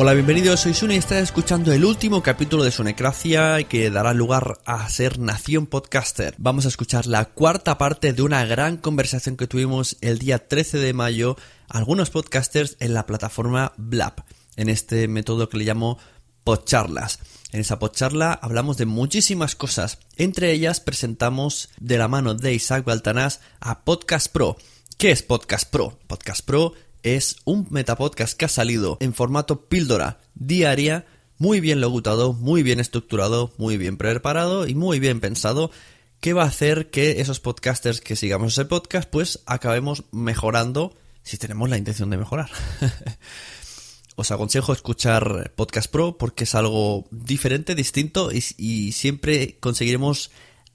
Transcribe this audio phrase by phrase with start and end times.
[0.00, 4.60] Hola, bienvenidos, soy Sune y estás escuchando el último capítulo de Sonecracia que dará lugar
[4.64, 6.36] a ser Nación Podcaster.
[6.38, 10.78] Vamos a escuchar la cuarta parte de una gran conversación que tuvimos el día 13
[10.78, 11.36] de mayo
[11.68, 14.22] algunos podcasters en la plataforma Blab,
[14.54, 15.98] en este método que le llamo
[16.44, 17.18] podcharlas.
[17.50, 22.84] En esa podcharla hablamos de muchísimas cosas, entre ellas presentamos de la mano de Isaac
[22.84, 24.58] Baltanás a Podcast Pro.
[24.96, 25.98] ¿Qué es Podcast Pro?
[26.06, 31.06] Podcast Pro es un metapodcast que ha salido en formato píldora diaria,
[31.38, 35.70] muy bien logutado, muy bien estructurado, muy bien preparado y muy bien pensado,
[36.20, 41.36] que va a hacer que esos podcasters que sigamos ese podcast, pues acabemos mejorando si
[41.36, 42.50] tenemos la intención de mejorar.
[44.16, 50.32] Os aconsejo escuchar Podcast Pro porque es algo diferente, distinto y, siempre conseguiremos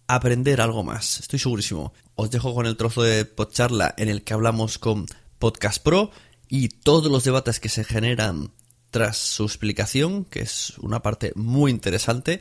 [0.07, 1.19] aprender algo más.
[1.19, 1.91] Estoy segurísimo.
[2.15, 5.07] Os dejo con el trozo de podcharla en el que hablamos con
[5.43, 6.09] Podcast Pro
[6.47, 8.53] y todos los debates que se generan
[8.91, 12.39] tras su explicación, que es una parte muy interesante.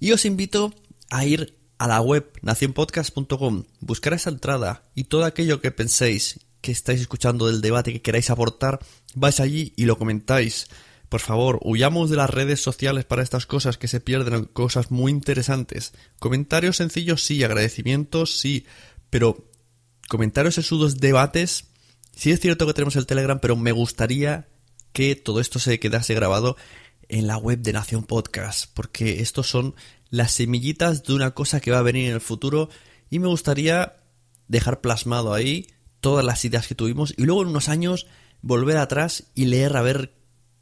[0.00, 0.74] Y os invito
[1.08, 6.72] a ir a la web nacionpodcast.com, buscar esa entrada y todo aquello que penséis que
[6.72, 8.80] estáis escuchando del debate que queráis aportar,
[9.14, 10.68] vais allí y lo comentáis.
[11.08, 15.10] Por favor, huyamos de las redes sociales para estas cosas que se pierden cosas muy
[15.10, 15.94] interesantes.
[16.18, 18.66] Comentarios sencillos sí, agradecimientos sí,
[19.08, 19.48] pero
[20.06, 21.71] comentarios en sus debates
[22.14, 24.48] Sí es cierto que tenemos el Telegram, pero me gustaría
[24.92, 26.56] que todo esto se quedase grabado
[27.08, 29.74] en la web de Nación Podcast, porque estos son
[30.10, 32.68] las semillitas de una cosa que va a venir en el futuro
[33.10, 33.96] y me gustaría
[34.48, 35.68] dejar plasmado ahí
[36.00, 38.06] todas las ideas que tuvimos y luego en unos años
[38.42, 40.14] volver atrás y leer a ver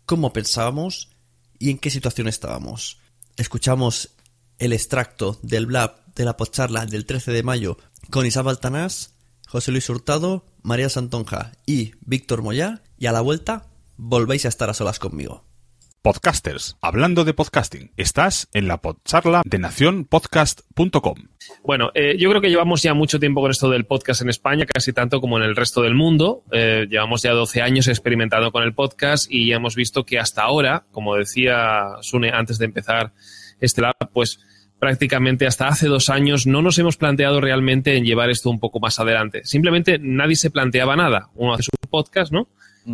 [0.06, 1.10] cómo pensábamos
[1.58, 2.98] y en qué situación estábamos.
[3.36, 4.10] Escuchamos
[4.58, 7.78] el extracto del blab de la podcharla del 13 de mayo
[8.10, 9.14] con Isabel Tanás
[9.50, 13.66] José Luis Hurtado, María Santonja y Víctor Moyá, y a la vuelta
[13.96, 15.44] volvéis a estar a solas conmigo.
[16.02, 21.14] Podcasters, hablando de podcasting, estás en la podcharla de nacionpodcast.com.
[21.64, 24.66] Bueno, eh, yo creo que llevamos ya mucho tiempo con esto del podcast en España,
[24.66, 26.44] casi tanto como en el resto del mundo.
[26.52, 30.42] Eh, llevamos ya 12 años experimentando con el podcast y ya hemos visto que hasta
[30.42, 33.12] ahora, como decía Sune antes de empezar
[33.60, 34.38] este lab, pues
[34.80, 38.80] prácticamente hasta hace dos años no nos hemos planteado realmente en llevar esto un poco
[38.80, 39.42] más adelante.
[39.44, 41.28] Simplemente nadie se planteaba nada.
[41.34, 42.48] Uno hace su podcast, ¿no?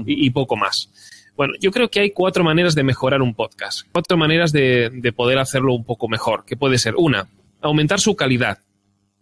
[0.04, 0.90] y, y, poco más.
[1.36, 3.82] Bueno, yo creo que hay cuatro maneras de mejorar un podcast.
[3.92, 6.44] Cuatro maneras de, de poder hacerlo un poco mejor.
[6.44, 7.28] Que puede ser una,
[7.62, 8.58] aumentar su calidad.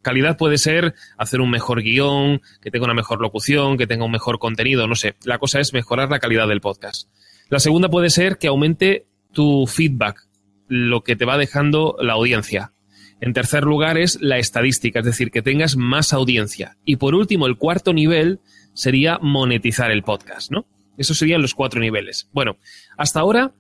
[0.00, 4.10] Calidad puede ser hacer un mejor guion, que tenga una mejor locución, que tenga un
[4.10, 5.14] mejor contenido, no sé.
[5.24, 7.08] La cosa es mejorar la calidad del podcast.
[7.50, 10.26] La segunda puede ser que aumente tu feedback,
[10.68, 12.72] lo que te va dejando la audiencia.
[13.20, 16.76] En tercer lugar es la estadística, es decir, que tengas más audiencia.
[16.84, 18.40] Y por último, el cuarto nivel
[18.74, 20.66] sería monetizar el podcast, ¿no?
[20.96, 22.28] Esos serían los cuatro niveles.
[22.32, 22.58] Bueno,
[22.96, 23.52] hasta ahora,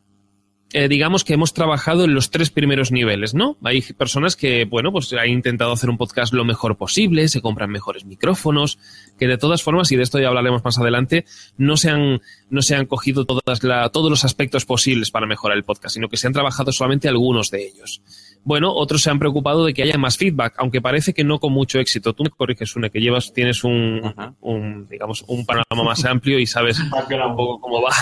[0.76, 3.56] eh, digamos que hemos trabajado en los tres primeros niveles, ¿no?
[3.62, 7.70] Hay personas que, bueno, pues han intentado hacer un podcast lo mejor posible, se compran
[7.70, 8.80] mejores micrófonos,
[9.16, 11.26] que de todas formas, y de esto ya hablaremos más adelante,
[11.56, 15.56] no se han, no se han cogido todas la, todos los aspectos posibles para mejorar
[15.56, 18.02] el podcast, sino que se han trabajado solamente algunos de ellos.
[18.42, 21.52] bueno, otros se han preocupado de que haya más feedback, aunque parece que no con
[21.52, 22.14] mucho éxito.
[22.14, 26.46] Tú me corriges, una que llevas, tienes un, un digamos, un panorama más amplio y
[26.46, 27.92] sabes un poco cómo va.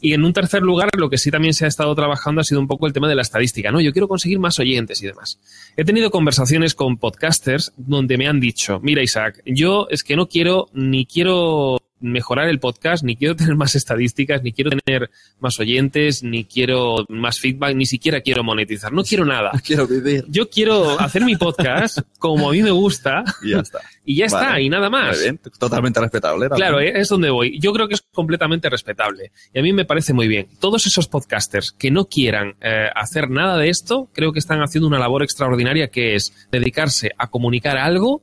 [0.00, 2.60] Y en un tercer lugar, lo que sí también se ha estado trabajando ha sido
[2.60, 3.80] un poco el tema de la estadística, ¿no?
[3.80, 5.38] Yo quiero conseguir más oyentes y demás.
[5.76, 10.28] He tenido conversaciones con podcasters donde me han dicho, mira Isaac, yo es que no
[10.28, 15.10] quiero ni quiero mejorar el podcast, ni quiero tener más estadísticas, ni quiero tener
[15.40, 18.92] más oyentes, ni quiero más feedback, ni siquiera quiero monetizar.
[18.92, 19.52] No quiero nada.
[19.64, 20.24] quiero vivir.
[20.28, 23.24] Yo quiero hacer mi podcast como a mí me gusta.
[23.40, 23.80] Y ya está.
[24.04, 25.16] Y ya está, y nada más.
[25.16, 26.48] Muy bien, totalmente respetable.
[26.50, 27.58] Claro, eh, es donde voy.
[27.60, 29.32] Yo creo que es completamente respetable.
[29.54, 30.48] Y a mí me parece muy bien.
[30.58, 34.88] Todos esos podcasters que no quieran eh, hacer nada de esto, creo que están haciendo
[34.88, 38.22] una labor extraordinaria que es dedicarse a comunicar algo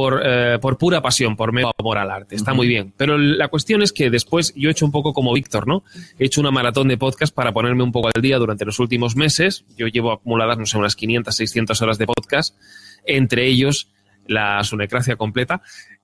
[0.00, 2.34] por, eh, por pura pasión, por mero amor al arte.
[2.34, 2.94] Está muy bien.
[2.96, 5.84] Pero la cuestión es que después yo he hecho un poco como Víctor, ¿no?
[6.18, 9.14] He hecho una maratón de podcast para ponerme un poco al día durante los últimos
[9.14, 9.66] meses.
[9.76, 12.56] Yo llevo acumuladas, no sé, unas 500, 600 horas de podcast,
[13.04, 13.90] entre ellos
[14.26, 15.60] la sunecracia completa.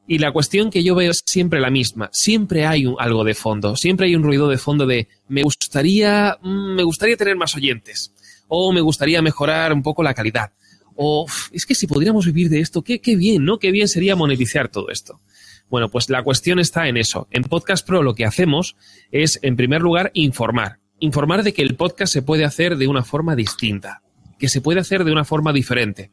[0.06, 2.10] Y la cuestión que yo veo es siempre la misma.
[2.12, 3.76] Siempre hay un, algo de fondo.
[3.76, 8.12] Siempre hay un ruido de fondo de me gustaría, mm, me gustaría tener más oyentes.
[8.46, 10.52] O me gustaría mejorar un poco la calidad
[10.96, 13.58] o es que si podríamos vivir de esto, qué, qué bien, ¿no?
[13.58, 15.20] Qué bien sería monetizar todo esto.
[15.69, 17.28] Bueno, pues la cuestión está en eso.
[17.31, 18.76] En Podcast Pro lo que hacemos
[19.10, 20.78] es, en primer lugar, informar.
[20.98, 24.02] Informar de que el podcast se puede hacer de una forma distinta,
[24.38, 26.10] que se puede hacer de una forma diferente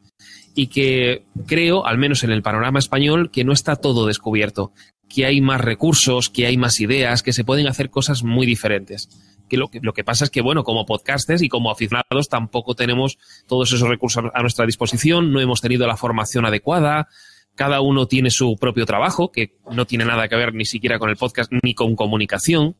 [0.54, 4.72] y que creo, al menos en el panorama español, que no está todo descubierto,
[5.08, 9.08] que hay más recursos, que hay más ideas, que se pueden hacer cosas muy diferentes
[9.48, 13.72] que lo, que pasa es que, bueno, como podcasters y como aficionados tampoco tenemos todos
[13.72, 17.08] esos recursos a nuestra disposición, no hemos tenido la formación adecuada,
[17.54, 21.10] cada uno tiene su propio trabajo, que no tiene nada que ver ni siquiera con
[21.10, 22.76] el podcast ni con comunicación.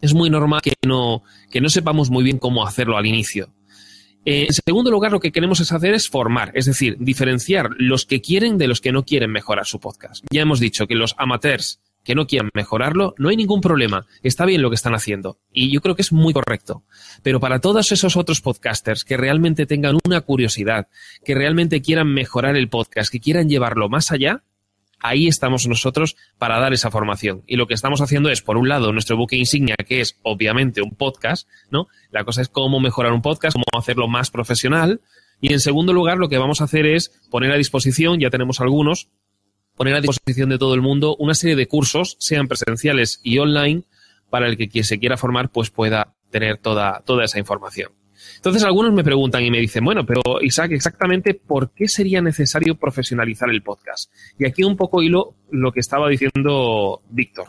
[0.00, 3.52] Es muy normal que no, que no sepamos muy bien cómo hacerlo al inicio.
[4.28, 8.20] En segundo lugar, lo que queremos es hacer es formar, es decir, diferenciar los que
[8.20, 10.24] quieren de los que no quieren mejorar su podcast.
[10.32, 14.06] Ya hemos dicho que los amateurs que no quieran mejorarlo, no hay ningún problema.
[14.22, 15.40] Está bien lo que están haciendo.
[15.52, 16.84] Y yo creo que es muy correcto.
[17.22, 20.86] Pero para todos esos otros podcasters que realmente tengan una curiosidad,
[21.24, 24.44] que realmente quieran mejorar el podcast, que quieran llevarlo más allá,
[25.00, 27.42] ahí estamos nosotros para dar esa formación.
[27.48, 30.82] Y lo que estamos haciendo es, por un lado, nuestro buque insignia, que es obviamente
[30.82, 31.88] un podcast, ¿no?
[32.12, 35.00] La cosa es cómo mejorar un podcast, cómo hacerlo más profesional.
[35.40, 38.60] Y en segundo lugar, lo que vamos a hacer es poner a disposición, ya tenemos
[38.60, 39.08] algunos,
[39.76, 43.84] poner a disposición de todo el mundo una serie de cursos, sean presenciales y online,
[44.30, 47.92] para el que quien se quiera formar pues pueda tener toda, toda esa información.
[48.36, 52.74] Entonces algunos me preguntan y me dicen, bueno, pero Isaac, exactamente por qué sería necesario
[52.74, 54.10] profesionalizar el podcast.
[54.38, 57.48] Y aquí un poco hilo lo que estaba diciendo Víctor.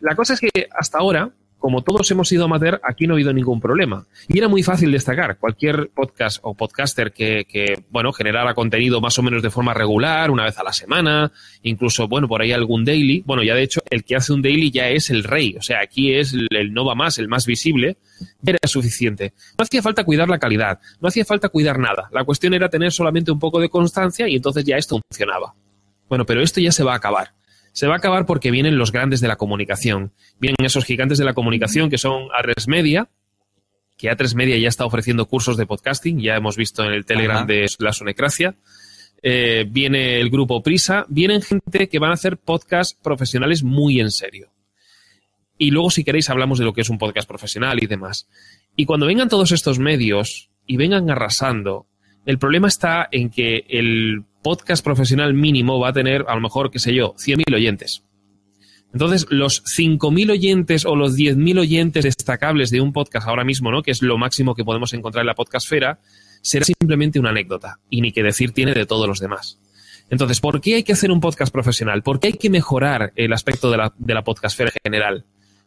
[0.00, 1.32] La cosa es que hasta ahora
[1.66, 4.06] como todos hemos sido amateur, aquí no ha habido ningún problema.
[4.28, 5.36] Y era muy fácil destacar.
[5.36, 10.30] Cualquier podcast o podcaster que, que, bueno, generara contenido más o menos de forma regular,
[10.30, 11.32] una vez a la semana,
[11.62, 13.24] incluso, bueno, por ahí algún daily.
[13.26, 15.56] Bueno, ya de hecho, el que hace un daily ya es el rey.
[15.58, 17.96] O sea, aquí es el, no va más, el más visible.
[18.46, 19.32] Era suficiente.
[19.58, 22.08] No hacía falta cuidar la calidad, no hacía falta cuidar nada.
[22.12, 25.56] La cuestión era tener solamente un poco de constancia y entonces ya esto funcionaba.
[26.08, 27.35] Bueno, pero esto ya se va a acabar
[27.76, 30.14] se va a acabar porque vienen los grandes de la comunicación.
[30.40, 33.10] Vienen esos gigantes de la comunicación que son A3 Media,
[33.98, 37.46] que A3 Media ya está ofreciendo cursos de podcasting, ya hemos visto en el Telegram
[37.46, 38.54] de la Sonecracia.
[39.22, 44.10] Eh, viene el grupo Prisa, vienen gente que van a hacer podcasts profesionales muy en
[44.10, 44.48] serio.
[45.58, 48.26] Y luego, si queréis, hablamos de lo que es un podcast profesional y demás.
[48.74, 51.84] Y cuando vengan todos estos medios y vengan arrasando,
[52.24, 56.70] el problema está en que el podcast profesional mínimo va a tener, a lo mejor,
[56.70, 58.04] qué sé yo, 100.000 oyentes.
[58.92, 63.82] Entonces, los 5.000 oyentes o los 10.000 oyentes destacables de un podcast ahora mismo, ¿no?
[63.82, 65.98] que es lo máximo que podemos encontrar en la podcastfera,
[66.42, 67.80] será simplemente una anécdota.
[67.90, 69.58] Y ni que decir tiene de todos los demás.
[70.10, 72.04] Entonces, ¿por qué hay que hacer un podcast profesional?
[72.04, 75.24] ¿Por qué hay que mejorar el aspecto de la, de la podcastfera en general?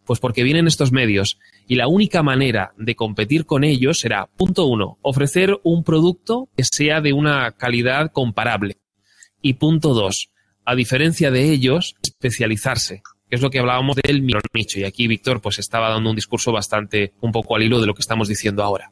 [0.10, 1.38] Pues porque vienen estos medios
[1.68, 6.63] y la única manera de competir con ellos será, punto uno, ofrecer un producto que
[6.63, 8.78] sea de una calidad comparable.
[9.39, 10.32] Y punto dos,
[10.66, 14.80] a diferencia de ellos, especializarse, que es lo que hablábamos del nicho.
[14.80, 17.94] Y aquí Víctor pues estaba dando un discurso bastante un poco al hilo de lo
[17.94, 18.92] que estamos diciendo ahora.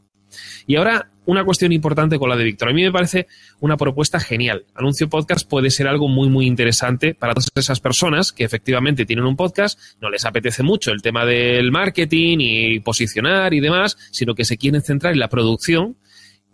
[0.65, 2.69] Y ahora, una cuestión importante con la de Víctor.
[2.69, 3.27] A mí me parece
[3.59, 4.65] una propuesta genial.
[4.75, 9.25] Anuncio Podcast puede ser algo muy, muy interesante para todas esas personas que efectivamente tienen
[9.25, 14.35] un podcast, no les apetece mucho el tema del marketing y posicionar y demás, sino
[14.35, 15.97] que se quieren centrar en la producción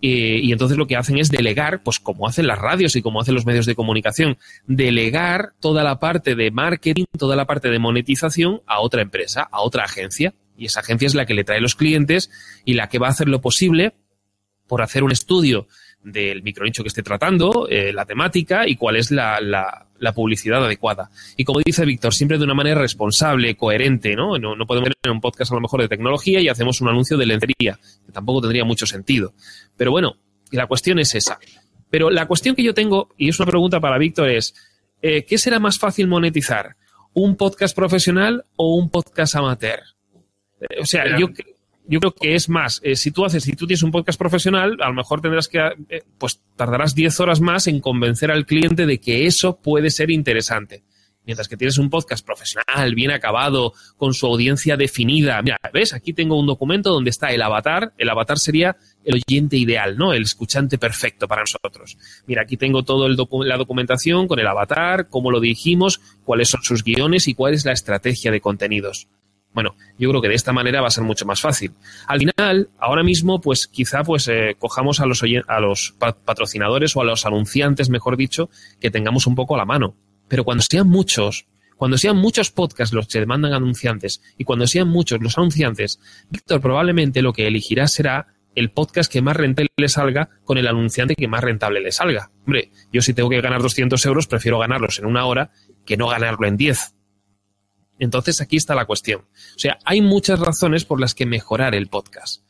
[0.06, 3.36] y entonces lo que hacen es delegar, pues como hacen las radios y como hacen
[3.36, 4.38] los medios de comunicación,
[4.68, 9.62] delegar toda la parte de marketing, toda la parte de monetización a otra empresa, a
[9.62, 10.34] otra agencia.
[10.57, 12.29] Y esa agencia es la que le trae los clientes
[12.65, 13.93] y la que va a hacer lo posible
[14.67, 15.67] por hacer un estudio
[16.03, 21.10] del micronicho que esté tratando, eh, la temática y cuál es la, la, publicidad adecuada.
[21.38, 24.38] Y como dice Víctor, siempre de una manera responsable, coherente, ¿no?
[24.38, 24.55] ¿no?
[24.55, 27.25] No podemos tener un podcast a lo mejor de tecnología y hacemos un anuncio de
[27.25, 29.33] lencería, que tampoco tendría mucho sentido.
[29.77, 30.17] Pero bueno,
[30.51, 31.39] la cuestión es esa.
[31.89, 34.53] Pero la cuestión que yo tengo, y es una pregunta para Víctor, es,
[35.01, 36.75] eh, ¿qué será más fácil monetizar?
[37.13, 39.92] ¿Un podcast profesional o un podcast amateur?
[40.70, 41.29] Eh, o sea, yo
[41.86, 44.77] yo creo que es más, eh, si tú haces, si tú tienes un podcast profesional,
[44.82, 48.86] a lo mejor tendrás que, eh, pues tardarás 10 horas más en convencer al cliente
[48.86, 50.84] de que eso puede ser interesante.
[51.25, 55.41] Mientras que tienes un podcast profesional, bien acabado, con su audiencia definida.
[55.41, 55.93] Mira, ¿ves?
[55.93, 57.93] Aquí tengo un documento donde está el avatar.
[57.98, 60.12] El avatar sería el oyente ideal, ¿no?
[60.12, 61.98] El escuchante perfecto para nosotros.
[62.27, 66.84] Mira, aquí tengo toda la documentación con el avatar, cómo lo dirigimos, cuáles son sus
[66.84, 69.08] guiones y cuál es la estrategia de contenidos.
[69.53, 71.74] Bueno, yo creo que de esta manera va a ser mucho más fácil.
[72.07, 77.01] Al final, ahora mismo, pues quizá pues eh, cojamos a los, a los patrocinadores o
[77.01, 79.95] a los anunciantes, mejor dicho, que tengamos un poco a la mano.
[80.27, 81.45] Pero cuando sean muchos,
[81.77, 86.62] cuando sean muchos podcasts los que demandan anunciantes y cuando sean muchos los anunciantes, Víctor
[86.62, 91.15] probablemente lo que elegirá será el podcast que más rentable le salga con el anunciante
[91.15, 92.31] que más rentable le salga.
[92.45, 95.51] Hombre, yo si tengo que ganar 200 euros, prefiero ganarlos en una hora
[95.86, 96.95] que no ganarlo en 10.
[98.00, 99.21] Entonces aquí está la cuestión.
[99.21, 102.43] O sea, hay muchas razones por las que mejorar el podcast.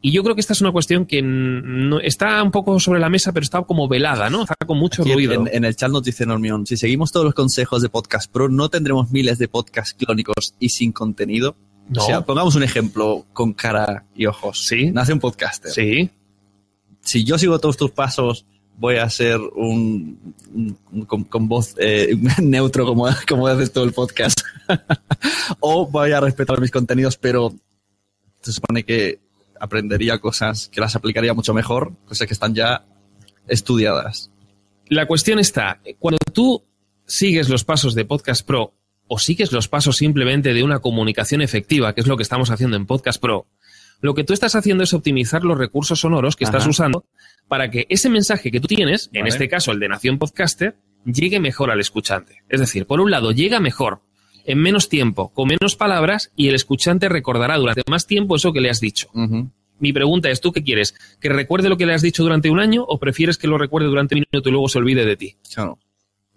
[0.00, 3.08] Y yo creo que esta es una cuestión que no, está un poco sobre la
[3.08, 4.42] mesa, pero está como velada, ¿no?
[4.42, 5.44] Está con mucho ruido.
[5.50, 8.68] En, el chat nos dice Normión, si seguimos todos los consejos de Podcast Pro, ¿no
[8.68, 11.56] tendremos miles de podcasts clónicos y sin contenido?
[11.96, 14.66] O sea, pongamos un ejemplo con cara y ojos.
[14.66, 14.90] Sí.
[14.92, 15.72] Nace un podcaster.
[15.72, 16.10] Sí.
[17.00, 18.46] Si yo sigo todos tus pasos
[18.78, 20.34] voy a ser un,
[21.06, 24.40] con, voz eh, neutro como, como haces todo el podcast.
[25.60, 27.54] o voy a respetar mis contenidos, pero
[28.40, 29.20] se supone que
[29.60, 32.84] aprendería cosas que las aplicaría mucho mejor, cosas que están ya
[33.48, 34.30] estudiadas.
[34.86, 36.64] La cuestión está, cuando tú
[37.04, 38.74] sigues los pasos de Podcast Pro
[39.08, 42.76] o sigues los pasos simplemente de una comunicación efectiva, que es lo que estamos haciendo
[42.76, 43.46] en Podcast Pro,
[44.00, 47.04] lo que tú estás haciendo es optimizar los recursos sonoros que estás usando
[47.48, 51.40] para que ese mensaje que tú tienes, en este caso el de Nación Podcaster, llegue
[51.40, 52.42] mejor al escuchante.
[52.48, 54.02] Es decir, por un lado, llega mejor,
[54.44, 58.60] en menos tiempo, con menos palabras, y el escuchante recordará durante más tiempo eso que
[58.60, 59.10] le has dicho.
[59.80, 60.94] Mi pregunta es, ¿tú qué quieres?
[61.20, 63.88] ¿Que recuerde lo que le has dicho durante un año o prefieres que lo recuerde
[63.88, 65.36] durante un minuto y luego se olvide de ti?
[65.54, 65.78] Claro.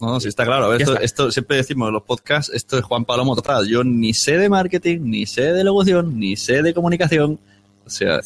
[0.01, 0.73] No, sí está claro.
[0.73, 3.67] Esto, esto siempre decimos en los podcasts, esto es Juan Palomo total.
[3.67, 7.39] Yo ni sé de marketing, ni sé de locución, ni sé de comunicación.
[7.85, 8.19] O sea,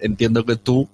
[0.00, 0.88] entiendo que tú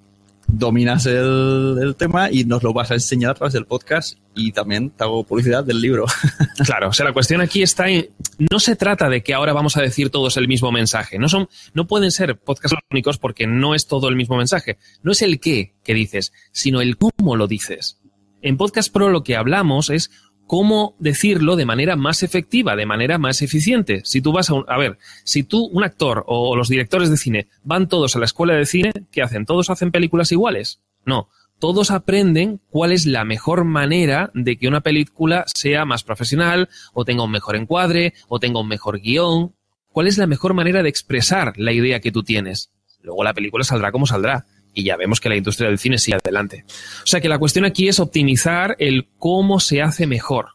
[0.52, 4.90] dominas el, tema y nos lo vas a enseñar a través del podcast y también
[4.90, 6.06] te hago publicidad del libro.
[6.64, 8.10] claro, o sea, la cuestión aquí está en,
[8.50, 11.48] no se trata de que ahora vamos a decir todos el mismo mensaje, no son,
[11.74, 15.40] no pueden ser podcasts únicos porque no es todo el mismo mensaje, no es el
[15.40, 17.99] qué que dices, sino el cómo lo dices.
[18.42, 20.10] En Podcast Pro lo que hablamos es
[20.46, 24.00] cómo decirlo de manera más efectiva, de manera más eficiente.
[24.04, 27.18] Si tú vas a un, a ver, si tú, un actor o los directores de
[27.18, 29.44] cine van todos a la escuela de cine, ¿qué hacen?
[29.44, 30.80] ¿Todos hacen películas iguales?
[31.04, 31.28] No.
[31.58, 37.04] Todos aprenden cuál es la mejor manera de que una película sea más profesional, o
[37.04, 39.54] tenga un mejor encuadre, o tenga un mejor guion.
[39.92, 42.70] ¿Cuál es la mejor manera de expresar la idea que tú tienes?
[43.02, 46.16] Luego la película saldrá como saldrá y ya vemos que la industria del cine sigue
[46.16, 46.64] adelante.
[47.02, 50.54] O sea que la cuestión aquí es optimizar el cómo se hace mejor.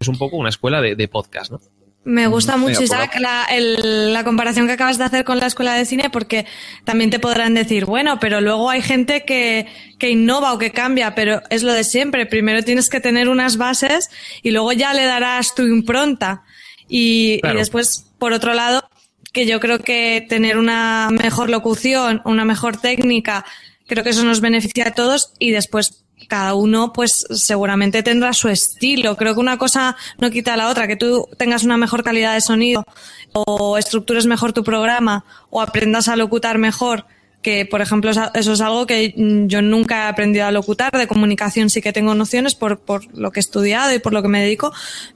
[0.00, 1.60] Es un poco una escuela de, podcast, ¿no?
[2.04, 5.86] Me gusta mucho, Isaac, la, la, comparación que acabas de hacer con la escuela de
[5.86, 6.44] cine, porque
[6.84, 9.66] también te podrán decir, bueno, pero luego hay gente que,
[9.98, 12.26] que innova o que cambia, pero es lo de siempre.
[12.26, 14.10] Primero tienes que tener unas bases
[14.42, 16.42] y luego ya le darás tu impronta.
[16.88, 18.86] Y, y después, por otro lado,
[19.34, 23.44] que yo creo que tener una mejor locución, una mejor técnica,
[23.86, 28.48] creo que eso nos beneficia a todos y después cada uno pues seguramente tendrá su
[28.48, 29.16] estilo.
[29.16, 32.34] Creo que una cosa no quita a la otra, que tú tengas una mejor calidad
[32.34, 32.86] de sonido
[33.32, 37.04] o estructures mejor tu programa o aprendas a locutar mejor
[37.44, 41.06] que por ejemplo eso es algo que mm, yo nunca he aprendido a locutar, de
[41.06, 44.28] comunicación sí que tengo nociones por, por lo que he estudiado y por lo que
[44.28, 44.72] me dedico,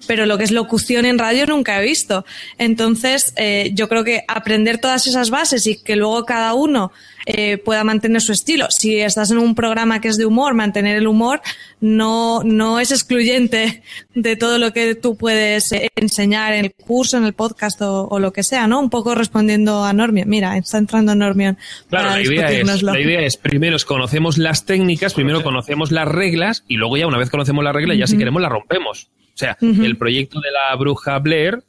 [0.06, 2.26] pero lo que es locución en radio nunca he visto.
[2.58, 6.92] Entonces, eh, yo creo que aprender todas esas bases y que luego cada uno
[7.30, 8.70] eh, pueda mantener su estilo.
[8.70, 11.42] Si estás en un programa que es de humor, mantener el humor
[11.78, 13.82] no, no es excluyente
[14.14, 18.18] de todo lo que tú puedes eh, enseñar en el curso, en el podcast o,
[18.18, 18.80] lo que sea, ¿no?
[18.80, 20.26] Un poco respondiendo a Normion.
[20.26, 21.58] Mira, está entrando Normion.
[21.90, 26.64] Claro, la idea, es, la idea es, primero conocemos las técnicas, primero conocemos las reglas
[26.66, 29.10] y luego ya una vez conocemos las reglas, ya si queremos las rompemos.
[29.34, 31.62] O sea, el proyecto de la bruja Blair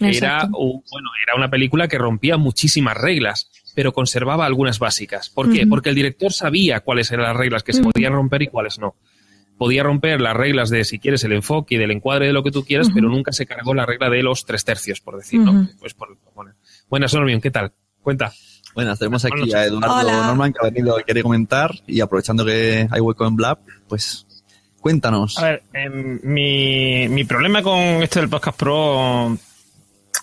[0.00, 5.30] era, bueno, era una película que rompía muchísimas reglas pero conservaba algunas básicas.
[5.30, 5.66] ¿Por qué?
[5.66, 8.96] Porque el director sabía cuáles eran las reglas que se podían romper y cuáles no.
[9.58, 12.50] Podía romper las reglas de, si quieres, el enfoque y del encuadre de lo que
[12.50, 15.68] tú quieras, pero nunca se cargó la regla de los tres tercios, por decirlo.
[15.78, 16.16] Pues por,
[16.88, 17.72] Buenas, Normion, ¿qué tal?
[18.02, 18.32] Cuenta.
[18.74, 22.88] Buenas, tenemos aquí a Eduardo Norman que ha venido y quiere comentar y aprovechando que
[22.90, 24.26] hay hueco en Blab, pues
[24.80, 25.38] cuéntanos.
[25.38, 29.36] A ver, em, mi, mi problema con esto del Podcast Pro,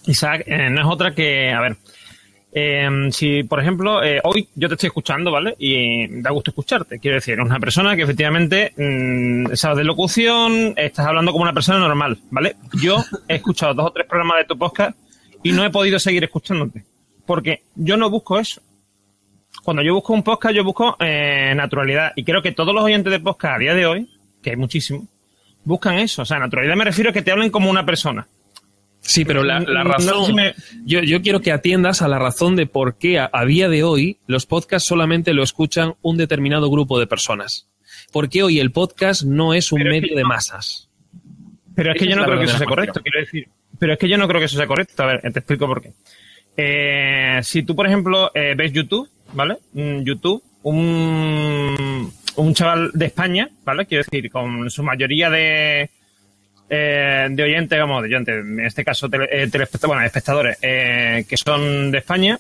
[0.05, 1.77] Isaac, eh, no es otra que, a ver,
[2.51, 5.55] eh, si, por ejemplo, eh, hoy yo te estoy escuchando, ¿vale?
[5.59, 6.99] Y da gusto escucharte.
[6.99, 11.79] Quiero decir, una persona que efectivamente mm, sabes de locución, estás hablando como una persona
[11.79, 12.55] normal, ¿vale?
[12.81, 14.97] Yo he escuchado dos o tres programas de tu podcast
[15.43, 16.85] y no he podido seguir escuchándote.
[17.25, 18.61] Porque yo no busco eso.
[19.63, 22.13] Cuando yo busco un podcast, yo busco eh, naturalidad.
[22.15, 24.09] Y creo que todos los oyentes de podcast a día de hoy,
[24.41, 25.03] que hay muchísimos,
[25.63, 26.23] buscan eso.
[26.23, 28.27] O sea, naturalidad me refiero a que te hablen como una persona.
[29.01, 30.35] Sí, pero la, razón.
[30.85, 34.19] yo, yo, quiero que atiendas a la razón de por qué a, día de hoy
[34.27, 37.69] los podcasts solamente lo escuchan un determinado grupo de personas.
[38.11, 40.89] ¿Por qué hoy el podcast no es un medio de masas?
[41.75, 43.47] Pero es que yo no creo que eso sea correcto, quiero decir.
[43.79, 45.01] Pero es que yo no creo que eso sea correcto.
[45.03, 45.93] A ver, te explico por qué.
[46.57, 49.57] Eh, si tú, por ejemplo, eh, ves YouTube, ¿vale?
[49.73, 53.85] YouTube, un, un chaval de España, ¿vale?
[53.85, 55.89] Quiero decir, con su mayoría de,
[56.69, 59.49] eh, de oyentes, vamos, de oyentes, en este caso tele, eh,
[59.87, 62.39] bueno, espectadores, eh, que son de España,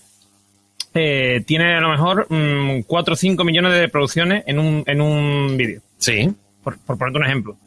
[0.93, 5.57] tiene a lo mejor mm, 4 o 5 millones de reproducciones en un, en un
[5.57, 5.81] vídeo.
[5.97, 6.29] Sí.
[6.63, 7.57] Por, por ponerte un ejemplo.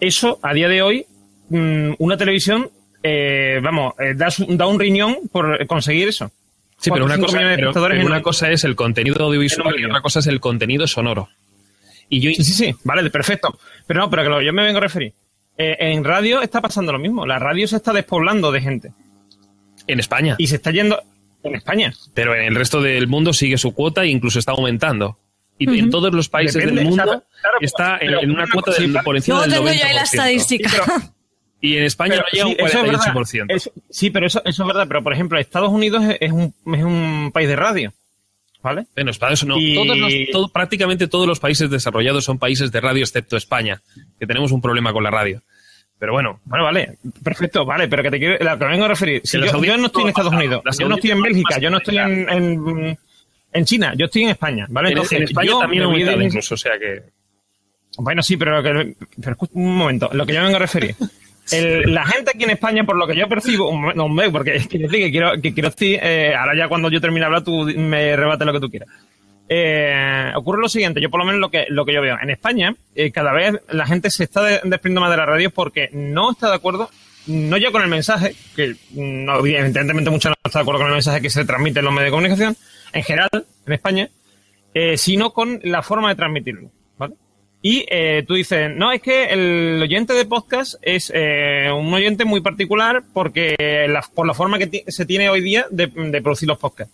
[0.00, 1.06] Eso, a día de hoy,
[1.50, 2.70] mm, una televisión,
[3.62, 6.30] vamos, da, da, un riñón por conseguir eso.
[6.78, 10.26] Sí, pero una, cosa, pero una cosa es el contenido audiovisual y otra cosa es
[10.26, 11.28] el contenido sonoro.
[12.08, 12.30] Y yo...
[12.30, 13.58] Sí, sí, sí, vale, perfecto.
[13.86, 15.12] Pero no, pero que yo me vengo a referir.
[15.58, 17.26] Eh, en radio está pasando lo mismo.
[17.26, 18.92] La radio se está despoblando de gente.
[19.86, 20.36] En España.
[20.38, 21.02] Y se está yendo
[21.42, 21.92] en España.
[22.14, 25.18] Pero en el resto del mundo sigue su cuota e incluso está aumentando.
[25.58, 27.24] Y en todos los países del mundo
[27.60, 29.56] está en, una cuota de, por encima del 90%.
[29.58, 30.70] No tengo yo la estadística.
[31.60, 33.72] y en España no llega un 48%.
[33.88, 34.86] sí, pero eso, eso es verdad.
[34.88, 37.92] Pero, por ejemplo, Estados Unidos es un, es un país de radio.
[38.62, 38.86] ¿Vale?
[38.94, 39.56] Bueno, Estados no.
[40.30, 43.82] Todos prácticamente todos los países desarrollados son países de radio, excepto España,
[44.18, 45.42] que tenemos un problema con la radio.
[45.98, 46.40] Pero bueno.
[46.44, 46.98] Bueno, vale.
[47.22, 47.88] Perfecto, vale.
[47.88, 49.20] Pero que te quiero, la que vengo a referir.
[49.24, 51.78] Si yo, yo, no estoy en Estados Unidos, yo no estoy en Bélgica, yo no
[51.78, 52.98] estoy en, en,
[53.52, 54.90] en, China, yo estoy en España, ¿vale?
[54.90, 57.02] Entonces, en España también ha incluso, o sea que.
[57.98, 60.08] Bueno, sí, pero, que, pero un momento.
[60.12, 60.96] Lo que yo vengo a referir.
[61.50, 64.78] El, la gente aquí en España, por lo que yo percibo, no, porque es que,
[64.78, 68.14] que quiero, que quiero decir, eh, ahora ya cuando yo termine de hablar, tú me
[68.16, 68.88] rebates lo que tú quieras.
[69.48, 72.16] Eh, ocurre lo siguiente, yo por lo menos lo que, lo que yo veo.
[72.22, 75.90] En España, eh, cada vez la gente se está desprendiendo más de la radio porque
[75.92, 76.88] no está de acuerdo,
[77.26, 80.94] no ya con el mensaje, que no, evidentemente muchos no están de acuerdo con el
[80.94, 82.56] mensaje que se transmite en los medios de comunicación,
[82.92, 83.28] en general,
[83.66, 84.08] en España,
[84.74, 86.70] eh, sino con la forma de transmitirlo.
[87.64, 92.24] Y eh, tú dices, no, es que el oyente de podcast es eh, un oyente
[92.24, 93.54] muy particular porque
[93.88, 96.92] la, por la forma que se tiene hoy día de, de, producir los podcasts.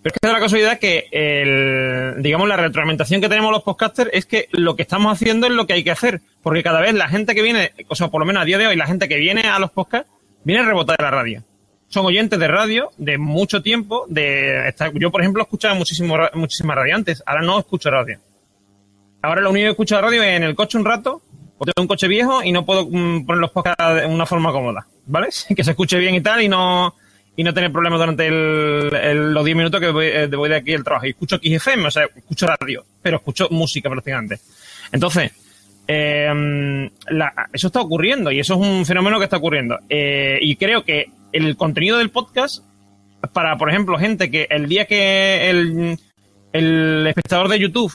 [0.00, 4.10] Pero es que da la casualidad que, el, digamos, la retroalimentación que tenemos los podcasters
[4.12, 6.20] es que lo que estamos haciendo es lo que hay que hacer.
[6.40, 8.68] Porque cada vez la gente que viene, o sea, por lo menos a día de
[8.68, 10.08] hoy, la gente que viene a los podcasts,
[10.44, 11.42] viene a rebotar de la radio.
[11.88, 14.04] Son oyentes de radio de mucho tiempo.
[14.08, 17.24] de Yo, por ejemplo, escuchaba muchísimo, muchísimas radiantes.
[17.26, 18.20] Ahora no escucho radio.
[19.26, 21.20] Ahora lo único que escucho de radio es en el coche un rato,
[21.58, 24.52] porque tengo un coche viejo y no puedo mm, poner los podcasts de una forma
[24.52, 25.30] cómoda, ¿vale?
[25.56, 26.94] que se escuche bien y tal y no
[27.34, 31.06] y no tener problemas durante los 10 minutos que voy, eh, de aquí al trabajo.
[31.06, 34.38] Y escucho XFM, o sea, escucho radio, pero escucho música prácticamente.
[34.92, 35.32] Entonces,
[35.88, 36.88] eh,
[37.52, 39.76] eso está ocurriendo y eso es un fenómeno que está ocurriendo.
[39.88, 42.64] Eh, y creo que el contenido del podcast,
[43.32, 45.98] para, por ejemplo, gente que el día que el,
[46.52, 47.92] el espectador de YouTube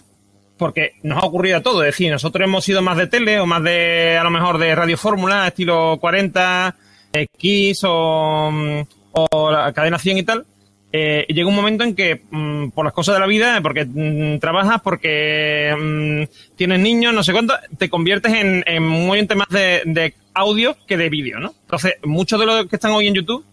[0.62, 1.82] porque nos ha ocurrido todo.
[1.82, 4.76] Es decir, nosotros hemos sido más de tele o más de, a lo mejor, de
[4.76, 6.76] Radio Fórmula, estilo 40,
[7.13, 10.45] X o, o la cadena 100 y tal.
[10.93, 14.38] Eh, llega un momento en que, mm, por las cosas de la vida, porque mm,
[14.38, 19.50] trabajas, porque mm, tienes niños, no sé cuánto, te conviertes en, en un oyente más
[19.50, 21.56] de, de audio que de vídeo, ¿no?
[21.63, 23.43] Entonces, muchos de los que están hoy en YouTube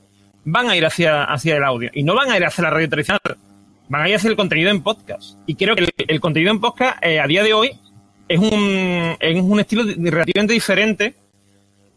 [0.45, 2.91] van a ir hacia, hacia el audio y no van a ir hacia la radio
[2.91, 3.39] tradicional
[3.89, 5.39] van a ir a hacer el contenido en podcast.
[5.47, 7.73] Y creo que el, contenido en podcast eh, a día de hoy
[8.29, 11.15] es un, es un estilo relativamente diferente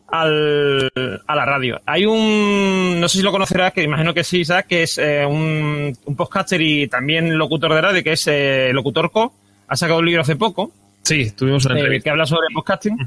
[0.08, 0.92] al,
[1.28, 1.82] a la radio.
[1.86, 4.66] Hay un, no sé si lo conocerás, que imagino que sí, ¿sabes?
[4.66, 9.12] Que es eh, un, un, podcaster y también locutor de radio, que es eh, Locutor
[9.12, 9.34] Co.
[9.68, 10.72] Ha sacado un libro hace poco.
[11.04, 12.98] Sí, tuvimos una Que habla sobre podcasting.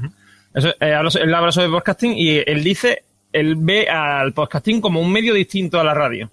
[0.53, 5.79] él habla sobre podcasting y él dice, él ve al podcasting como un medio distinto
[5.79, 6.29] a la radio.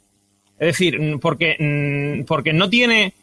[0.62, 3.14] Es decir, mm, porque, mm, porque no tiene.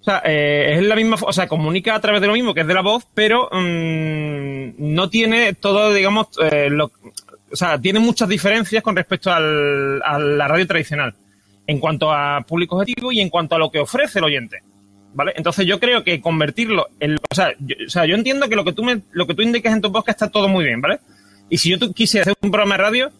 [0.00, 1.16] O sea, eh, es la misma.
[1.20, 4.70] O sea, comunica a través de lo mismo que es de la voz, pero mm,
[4.76, 6.26] no tiene todo, digamos.
[6.50, 11.14] Eh, lo, o sea, tiene muchas diferencias con respecto al, a la radio tradicional.
[11.64, 14.58] En cuanto a público objetivo y en cuanto a lo que ofrece el oyente.
[15.14, 15.34] ¿Vale?
[15.36, 17.18] Entonces yo creo que convertirlo en.
[17.30, 19.42] O sea, yo, o sea, yo entiendo que lo que tú me, lo que tú
[19.42, 20.98] indicas en tu podcast está todo muy bien, ¿vale?
[21.48, 23.12] Y si yo quisiera hacer un programa de radio,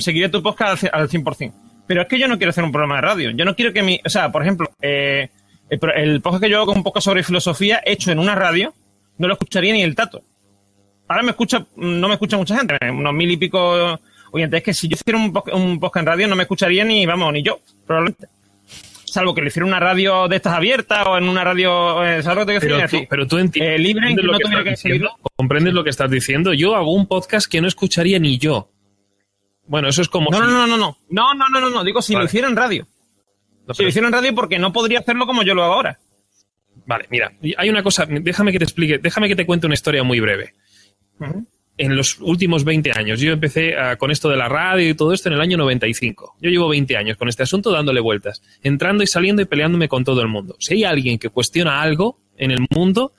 [0.00, 1.52] seguiré tu podcast al, al 100%.
[1.88, 3.30] Pero es que yo no quiero hacer un programa de radio.
[3.30, 3.98] Yo no quiero que mi.
[4.04, 5.30] O sea, por ejemplo, eh,
[5.70, 8.74] el, podcast que yo hago un poco sobre filosofía hecho en una radio,
[9.16, 10.22] no lo escucharía ni el tato.
[11.08, 13.98] Ahora me escucha, no me escucha mucha gente, unos mil y pico
[14.30, 14.58] oyentes.
[14.58, 17.32] Es que si yo hiciera un, un podcast en radio, no me escucharía ni, vamos,
[17.32, 18.28] ni yo, probablemente
[19.06, 22.40] salvo que le hiciera una radio de estas abiertas o en una radio eh, ¿sabes
[22.40, 25.00] lo que te pero, tú, pero tú entiendes eh, libre que no tuviera que
[25.34, 28.68] comprendes lo que estás diciendo yo hago un podcast que no escucharía ni yo
[29.68, 30.30] bueno, eso es como.
[30.30, 30.98] No, no, no, no, no.
[31.10, 31.84] No, no, no, no, no.
[31.84, 32.86] Digo, si lo hiciera en radio.
[33.72, 35.98] si lo hiciera en radio, porque no podría hacerlo como yo lo hago ahora.
[36.86, 40.02] Vale, mira, hay una cosa, déjame que te explique, déjame que te cuente una historia
[40.04, 40.54] muy breve.
[41.76, 45.12] En los últimos 20 años, yo empecé ah, con esto de la radio y todo
[45.12, 46.36] esto en el año 95.
[46.40, 50.02] Yo llevo 20 años con este asunto dándole vueltas, entrando y saliendo y peleándome con
[50.02, 50.56] todo el mundo.
[50.60, 53.12] Si hay alguien que cuestiona algo en el mundo,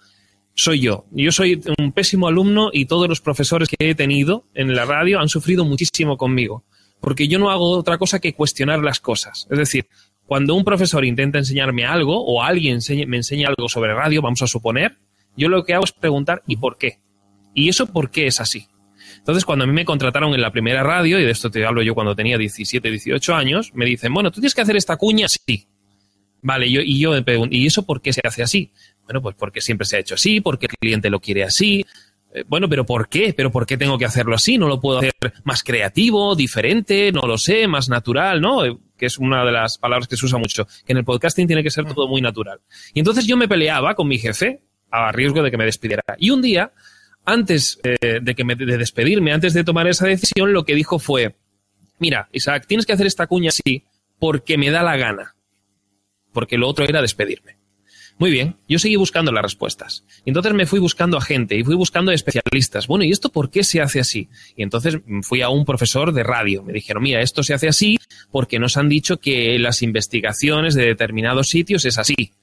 [0.59, 1.05] soy yo.
[1.11, 5.19] Yo soy un pésimo alumno y todos los profesores que he tenido en la radio
[5.19, 6.65] han sufrido muchísimo conmigo,
[6.99, 9.47] porque yo no hago otra cosa que cuestionar las cosas.
[9.49, 9.87] Es decir,
[10.25, 14.47] cuando un profesor intenta enseñarme algo o alguien me enseña algo sobre radio, vamos a
[14.47, 14.97] suponer,
[15.37, 16.99] yo lo que hago es preguntar ¿y por qué?
[17.53, 18.67] ¿Y eso por qué es así?
[19.17, 21.81] Entonces, cuando a mí me contrataron en la primera radio, y de esto te hablo
[21.81, 25.27] yo cuando tenía 17, 18 años, me dicen, bueno, tú tienes que hacer esta cuña,
[25.27, 25.67] sí.
[26.41, 28.71] Vale, yo, y yo me pregunto, ¿y eso por qué se hace así?
[29.09, 31.83] Bueno, pues porque siempre se ha hecho así, porque el cliente lo quiere así.
[32.31, 33.33] Eh, bueno, pero ¿por qué?
[33.35, 34.59] ¿Pero por qué tengo que hacerlo así?
[34.59, 35.13] ¿No lo puedo hacer
[35.45, 37.11] más creativo, diferente?
[37.11, 38.63] No lo sé, más natural, ¿no?
[38.63, 41.47] Eh, que es una de las palabras que se usa mucho, que en el podcasting
[41.47, 42.59] tiene que ser todo muy natural.
[42.93, 46.03] Y entonces yo me peleaba con mi jefe a riesgo de que me despidiera.
[46.19, 46.71] Y un día,
[47.25, 50.99] antes eh, de, que me, de despedirme, antes de tomar esa decisión, lo que dijo
[50.99, 51.35] fue,
[51.97, 53.85] mira, Isaac, tienes que hacer esta cuña así
[54.19, 55.33] porque me da la gana.
[56.31, 57.57] Porque lo otro era despedirme.
[58.19, 60.03] Muy bien, yo seguí buscando las respuestas.
[60.25, 62.85] Entonces me fui buscando a gente y fui buscando a especialistas.
[62.85, 64.27] Bueno, ¿y esto por qué se hace así?
[64.57, 66.61] Y entonces fui a un profesor de radio.
[66.61, 67.97] Me dijeron, mira, esto se hace así
[68.29, 72.33] porque nos han dicho que las investigaciones de determinados sitios es así.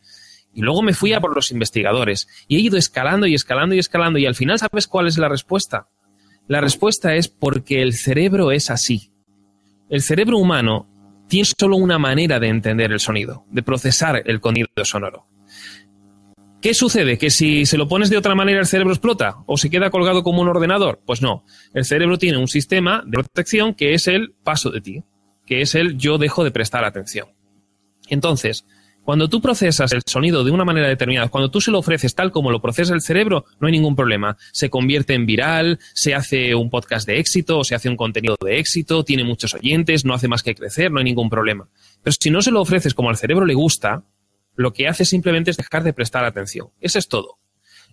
[0.54, 2.26] Y luego me fui a por los investigadores.
[2.48, 4.18] Y he ido escalando y escalando y escalando.
[4.18, 5.90] Y al final, ¿sabes cuál es la respuesta?
[6.48, 9.12] La respuesta es porque el cerebro es así.
[9.90, 10.88] El cerebro humano
[11.28, 15.35] tiene solo una manera de entender el sonido, de procesar el contenido sonoro.
[16.60, 17.18] ¿Qué sucede?
[17.18, 20.22] ¿Que si se lo pones de otra manera el cerebro explota o se queda colgado
[20.22, 21.00] como un ordenador?
[21.04, 21.44] Pues no.
[21.74, 25.04] El cerebro tiene un sistema de protección que es el paso de ti,
[25.44, 27.28] que es el yo dejo de prestar atención.
[28.08, 28.64] Entonces,
[29.06, 32.32] cuando tú procesas el sonido de una manera determinada, cuando tú se lo ofreces tal
[32.32, 34.36] como lo procesa el cerebro, no hay ningún problema.
[34.50, 38.34] Se convierte en viral, se hace un podcast de éxito o se hace un contenido
[38.44, 41.68] de éxito, tiene muchos oyentes, no hace más que crecer, no hay ningún problema.
[42.02, 44.02] Pero si no se lo ofreces como al cerebro le gusta,
[44.56, 46.68] lo que hace simplemente es dejar de prestar atención.
[46.80, 47.38] Eso es todo.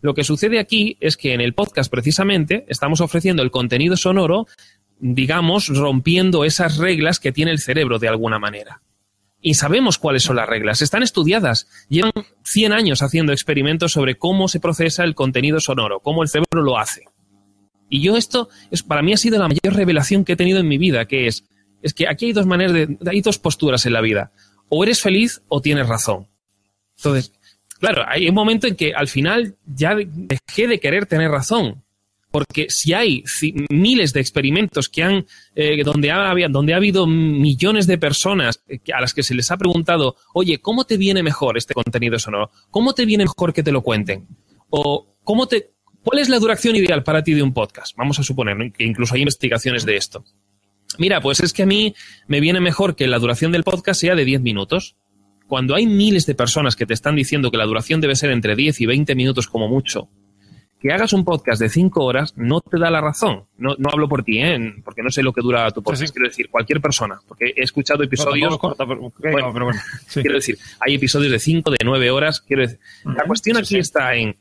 [0.01, 4.47] Lo que sucede aquí es que en el podcast precisamente estamos ofreciendo el contenido sonoro,
[4.99, 8.81] digamos, rompiendo esas reglas que tiene el cerebro de alguna manera.
[9.41, 11.67] Y sabemos cuáles son las reglas, están estudiadas.
[11.89, 16.61] Llevan 100 años haciendo experimentos sobre cómo se procesa el contenido sonoro, cómo el cerebro
[16.61, 17.03] lo hace.
[17.89, 20.67] Y yo esto, es, para mí ha sido la mayor revelación que he tenido en
[20.67, 21.45] mi vida, que es,
[21.81, 24.31] es que aquí hay dos maneras de, hay dos posturas en la vida.
[24.67, 26.27] O eres feliz o tienes razón.
[27.03, 27.33] Entonces,
[27.79, 31.83] claro, hay un momento en que al final ya dejé de querer tener razón.
[32.31, 33.23] Porque si hay
[33.69, 38.79] miles de experimentos que han, eh, donde, ha, donde ha habido millones de personas eh,
[38.91, 42.49] a las que se les ha preguntado, oye, ¿cómo te viene mejor este contenido sonoro?
[42.71, 44.25] ¿Cómo te viene mejor que te lo cuenten?
[44.71, 47.95] O ¿cómo te, ¿cuál es la duración ideal para ti de un podcast?
[47.97, 50.25] Vamos a suponer que incluso hay investigaciones de esto.
[50.97, 51.93] Mira, pues es que a mí
[52.27, 54.95] me viene mejor que la duración del podcast sea de 10 minutos
[55.53, 58.55] cuando hay miles de personas que te están diciendo que la duración debe ser entre
[58.55, 60.09] 10 y 20 minutos como mucho,
[60.81, 63.43] que hagas un podcast de 5 horas no te da la razón.
[63.59, 64.73] No, no hablo por ti, ¿eh?
[64.83, 66.11] porque no sé lo que dura tu podcast.
[66.11, 68.57] Quiero decir, cualquier persona, porque he escuchado episodios.
[70.11, 72.41] Quiero decir, hay episodios de 5, de 9 horas.
[72.41, 74.35] Quiero decir, la cuestión aquí está en.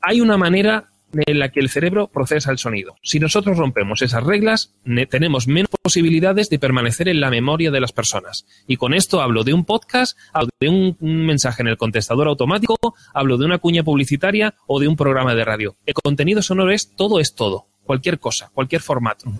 [0.00, 2.96] Hay una manera en la que el cerebro procesa el sonido.
[3.02, 4.74] Si nosotros rompemos esas reglas,
[5.10, 8.46] tenemos menos posibilidades de permanecer en la memoria de las personas.
[8.66, 12.76] Y con esto hablo de un podcast, hablo de un, mensaje en el contestador automático,
[13.14, 15.76] hablo de una cuña publicitaria o de un programa de radio.
[15.86, 17.66] El contenido sonoro es todo, es todo.
[17.84, 19.30] Cualquier cosa, cualquier formato.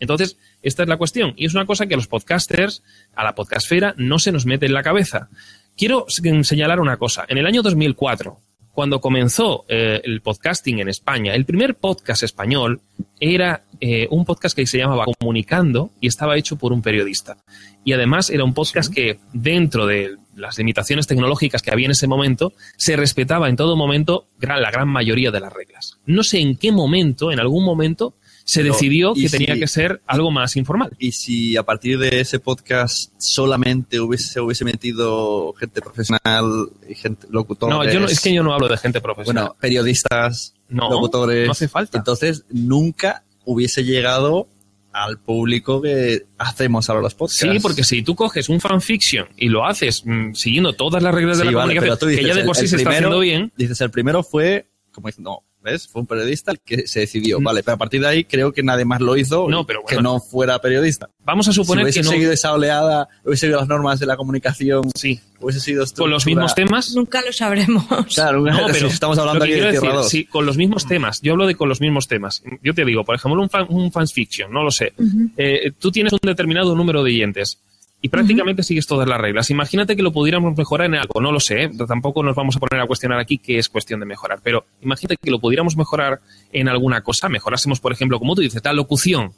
[0.00, 1.34] Entonces, esta es la cuestión.
[1.36, 2.82] Y es una cosa que a los podcasters,
[3.14, 5.28] a la podcastfera, no se nos mete en la cabeza.
[5.76, 7.24] Quiero señalar una cosa.
[7.28, 8.40] En el año 2004,
[8.78, 12.80] cuando comenzó eh, el podcasting en España, el primer podcast español
[13.18, 17.38] era eh, un podcast que se llamaba Comunicando y estaba hecho por un periodista.
[17.82, 22.06] Y además era un podcast que dentro de las limitaciones tecnológicas que había en ese
[22.06, 25.98] momento, se respetaba en todo momento la gran mayoría de las reglas.
[26.06, 28.14] No sé en qué momento, en algún momento,
[28.48, 30.96] se decidió que tenía que ser algo más informal.
[30.98, 36.94] Y si a partir de ese podcast solamente hubiese, se hubiese metido gente profesional y
[36.94, 37.76] gente locutores.
[37.76, 39.44] No, yo es que yo no hablo de gente profesional.
[39.44, 41.44] Bueno, periodistas, locutores.
[41.44, 41.98] No hace falta.
[41.98, 44.48] Entonces nunca hubiese llegado
[44.92, 47.42] al público que hacemos ahora los podcasts.
[47.42, 51.36] Sí, porque si tú coges un fanfiction y lo haces mm, siguiendo todas las reglas
[51.36, 53.52] de la comunicación, que ya de por sí se está haciendo bien.
[53.58, 55.88] Dices, el primero fue, como diciendo, no, ¿Ves?
[55.88, 57.40] Fue un periodista el que se decidió.
[57.40, 57.44] Mm.
[57.44, 60.00] Vale, pero a partir de ahí creo que nadie más lo hizo no, pero que
[60.00, 61.10] no fuera periodista.
[61.24, 62.10] Vamos a suponer si que no.
[62.10, 64.90] seguido esa oleada, hubiese seguido las normas de la comunicación.
[64.94, 65.20] Sí.
[65.40, 66.94] Hubiese sido Con los mismos temas.
[66.94, 67.84] Nunca lo sabremos.
[68.14, 71.20] Claro, no, pero estamos hablando aquí de decir, Sí, con los mismos temas.
[71.22, 72.42] Yo hablo de con los mismos temas.
[72.62, 74.92] Yo te digo, por ejemplo, un, fan, un fanfiction, no lo sé.
[75.36, 77.60] Eh, tú tienes un determinado número de oyentes
[78.00, 79.50] y prácticamente sigues todas las reglas.
[79.50, 81.70] Imagínate que lo pudiéramos mejorar en algo, no lo sé, ¿eh?
[81.86, 85.16] tampoco nos vamos a poner a cuestionar aquí qué es cuestión de mejorar, pero imagínate
[85.16, 86.20] que lo pudiéramos mejorar
[86.52, 89.32] en alguna cosa, mejorásemos, por ejemplo, como tú dices, la locución.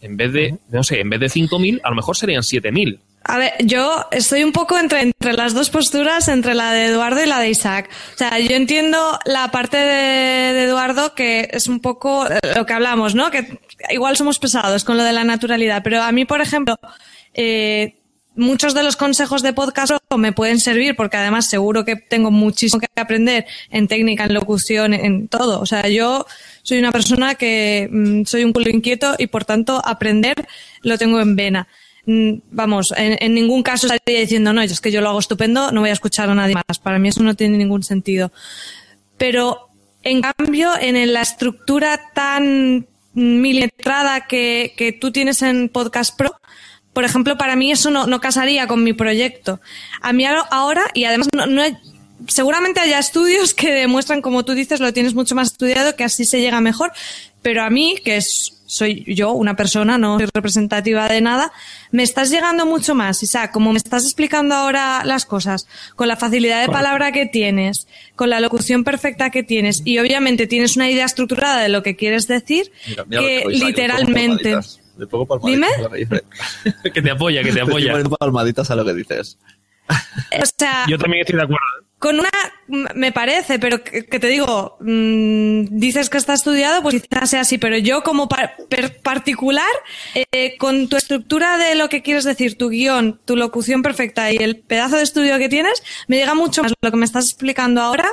[0.00, 2.98] En vez de, no sé, en vez de 5.000, a lo mejor serían 7.000.
[3.22, 7.22] A ver, yo estoy un poco entre, entre las dos posturas, entre la de Eduardo
[7.22, 7.90] y la de Isaac.
[8.14, 12.72] O sea, yo entiendo la parte de, de Eduardo que es un poco lo que
[12.72, 13.30] hablamos, ¿no?
[13.30, 16.76] Que igual somos pesados con lo de la naturalidad, pero a mí, por ejemplo,
[17.34, 18.00] eh,
[18.34, 22.80] muchos de los consejos de podcast me pueden servir porque además seguro que tengo muchísimo
[22.80, 25.60] que aprender en técnica, en locución, en todo.
[25.60, 26.26] O sea, yo
[26.62, 30.34] soy una persona que mm, soy un culo inquieto y por tanto aprender
[30.82, 31.68] lo tengo en vena.
[32.06, 35.80] Mm, vamos, en, ningún caso estaría diciendo, no, es que yo lo hago estupendo, no
[35.80, 36.78] voy a escuchar a nadie más.
[36.78, 38.32] Para mí eso no tiene ningún sentido.
[39.16, 39.68] Pero,
[40.02, 46.40] en cambio, en la estructura tan milimetrada que, que tú tienes en Podcast Pro,
[46.92, 49.60] por ejemplo, para mí eso no, no casaría con mi proyecto.
[50.00, 51.62] A mí ahora, y además no,
[52.26, 56.24] seguramente haya estudios que demuestran, como tú dices, lo tienes mucho más estudiado, que así
[56.24, 56.92] se llega mejor,
[57.42, 61.52] pero a mí, que es, soy yo una persona, no soy representativa de nada,
[61.90, 66.16] me estás llegando mucho más, Isaac, como me estás explicando ahora las cosas, con la
[66.16, 70.88] facilidad de palabra que tienes, con la locución perfecta que tienes, y obviamente tienes una
[70.88, 72.70] idea estructurada de lo que quieres decir,
[73.10, 74.56] que literalmente...
[74.96, 75.90] Le pongo palmaditas a lo
[76.92, 77.96] que te apoya, que te apoya.
[77.96, 79.38] Le pongo palmaditas a lo que dices.
[79.88, 81.89] O sea, Yo también estoy de acuerdo.
[82.00, 82.30] Con una,
[82.94, 87.58] me parece, pero que, te digo, mmm, dices que está estudiado, pues quizás sea así,
[87.58, 89.70] pero yo como par, per, particular,
[90.14, 94.36] eh, con tu estructura de lo que quieres decir, tu guion, tu locución perfecta y
[94.36, 97.82] el pedazo de estudio que tienes, me llega mucho más lo que me estás explicando
[97.82, 98.08] ahora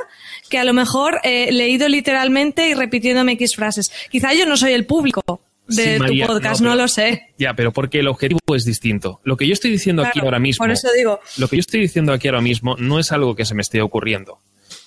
[0.49, 3.91] que a lo mejor eh, leído literalmente y repitiéndome X frases.
[4.11, 7.33] Quizá yo no soy el público, de tu podcast, no, lo sé.
[7.37, 9.21] Ya, pero porque el objetivo es distinto.
[9.23, 10.63] Lo que yo estoy diciendo aquí ahora mismo.
[10.63, 11.19] Por eso digo.
[11.37, 13.81] Lo que yo estoy diciendo aquí ahora mismo no es algo que se me esté
[13.81, 14.39] ocurriendo.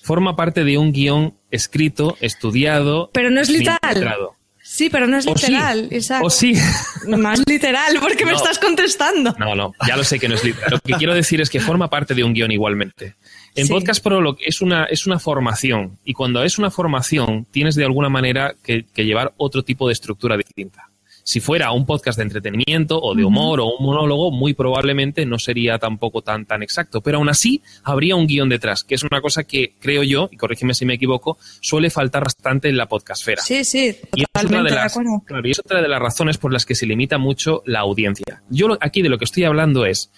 [0.02, 3.10] Forma parte de un guion escrito, estudiado.
[3.12, 4.28] Pero no es literal.
[4.62, 6.12] Sí, pero no es literal, sí.
[6.22, 6.52] O sí.
[6.52, 9.34] Es literal, porque me estás contestando.
[9.36, 10.70] No, no, ya lo sé que no es literal.
[10.70, 13.16] Lo que quiero decir es que forma parte de un guion igualmente.
[13.54, 17.74] En Podcast Pro lo es una, es una formación y cuando es una formación tienes
[17.74, 20.88] de alguna manera que, llevar otro tipo de estructura distinta.
[21.22, 25.38] Si fuera un podcast de entretenimiento o de humor o un monólogo, muy probablemente no
[25.38, 27.02] sería tampoco tan, tan exacto.
[27.02, 30.36] Pero aún así habría un guion detrás, que es una cosa que creo yo, y
[30.36, 33.42] corrígeme si me equivoco, suele faltar bastante en la podcastfera.
[33.42, 36.52] Sí, sí, y es, una de las, claro, y es otra de las razones por
[36.52, 38.42] las que se limita mucho la audiencia.
[38.48, 40.10] Yo aquí de lo que estoy hablando es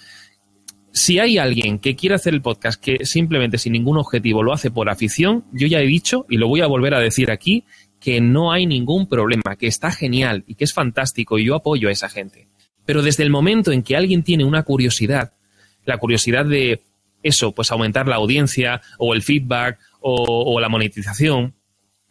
[0.93, 4.71] si hay alguien que quiere hacer el podcast que simplemente sin ningún objetivo lo hace
[4.71, 7.65] por afición, yo ya he dicho y lo voy a volver a decir aquí,
[7.99, 11.89] que no hay ningún problema, que está genial y que es fantástico y yo apoyo
[11.89, 12.49] a esa gente.
[12.85, 15.33] Pero desde el momento en que alguien tiene una curiosidad,
[15.85, 16.83] la curiosidad de
[17.23, 21.55] eso, pues aumentar la audiencia o el feedback o, la monetización,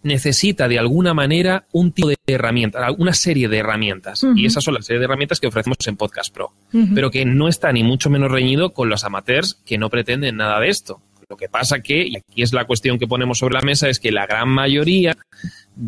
[0.03, 4.25] necesita de alguna manera un tipo de herramienta, una serie de herramientas.
[4.35, 6.53] Y esas son las serie de herramientas que ofrecemos en Podcast Pro.
[6.93, 10.59] Pero que no está ni mucho menos reñido con los amateurs que no pretenden nada
[10.59, 11.01] de esto.
[11.29, 14.01] Lo que pasa que, y aquí es la cuestión que ponemos sobre la mesa, es
[14.01, 15.15] que la gran mayoría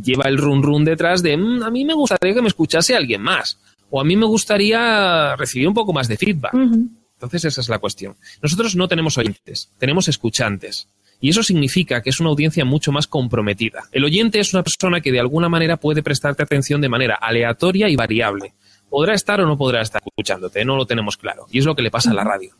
[0.01, 3.21] lleva el run run detrás de mm, a mí me gustaría que me escuchase alguien
[3.21, 3.59] más.
[3.89, 6.53] O a mí me gustaría recibir un poco más de feedback.
[6.53, 8.15] Entonces esa es la cuestión.
[8.41, 10.87] Nosotros no tenemos oyentes, tenemos escuchantes.
[11.23, 13.85] Y eso significa que es una audiencia mucho más comprometida.
[13.93, 17.87] El oyente es una persona que de alguna manera puede prestarte atención de manera aleatoria
[17.87, 18.55] y variable.
[18.89, 21.45] Podrá estar o no podrá estar escuchándote, no lo tenemos claro.
[21.49, 22.53] Y es lo que le pasa a la radio.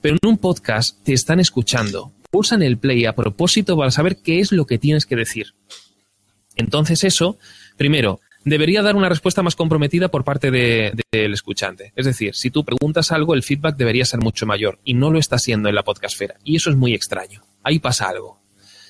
[0.00, 4.40] Pero en un podcast te están escuchando, pulsan el play a propósito para saber qué
[4.40, 5.54] es lo que tienes que decir.
[6.56, 7.38] Entonces eso,
[7.76, 11.92] primero, debería dar una respuesta más comprometida por parte del escuchante.
[11.96, 15.18] Es decir, si tú preguntas algo, el feedback debería ser mucho mayor y no lo
[15.18, 16.36] está siendo en la podcastfera.
[16.44, 17.42] Y eso es muy extraño.
[17.62, 18.40] Ahí pasa algo.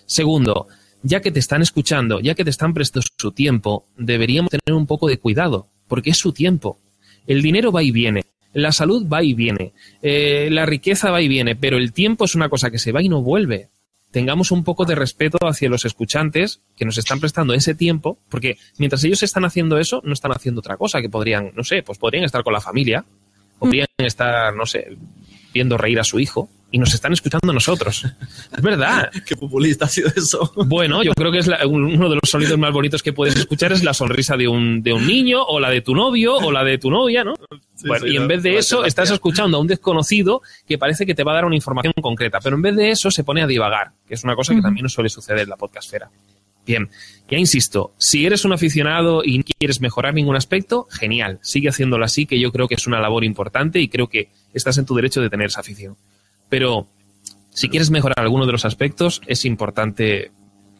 [0.06, 0.68] Segundo,
[1.02, 4.86] ya que te están escuchando, ya que te están prestando su tiempo, deberíamos tener un
[4.86, 6.78] poco de cuidado, porque es su tiempo.
[7.26, 11.28] El dinero va y viene, la salud va y viene, eh, la riqueza va y
[11.28, 13.68] viene, pero el tiempo es una cosa que se va y no vuelve
[14.10, 18.58] tengamos un poco de respeto hacia los escuchantes que nos están prestando ese tiempo, porque
[18.78, 21.98] mientras ellos están haciendo eso, no están haciendo otra cosa, que podrían, no sé, pues
[21.98, 23.04] podrían estar con la familia,
[23.58, 24.96] podrían estar, no sé,
[25.52, 28.04] viendo reír a su hijo, y nos están escuchando a nosotros.
[28.04, 29.10] Es verdad.
[29.26, 30.52] Qué populista ha sido eso.
[30.66, 33.82] Bueno, yo creo que es uno de los sonidos más bonitos que puedes escuchar es
[33.82, 36.78] la sonrisa de un, de un niño, o la de tu novio, o la de
[36.78, 37.34] tu novia, ¿no?
[38.06, 41.32] y en vez de eso, estás escuchando a un desconocido que parece que te va
[41.32, 44.14] a dar una información concreta, pero en vez de eso se pone a divagar, que
[44.14, 46.10] es una cosa que también nos suele suceder en la podcastfera.
[46.66, 46.90] Bien,
[47.28, 52.04] ya insisto, si eres un aficionado y no quieres mejorar ningún aspecto, genial, sigue haciéndolo
[52.04, 54.94] así, que yo creo que es una labor importante y creo que estás en tu
[54.94, 55.96] derecho de tener esa afición.
[56.50, 56.86] Pero
[57.48, 60.30] si quieres mejorar alguno de los aspectos, es importante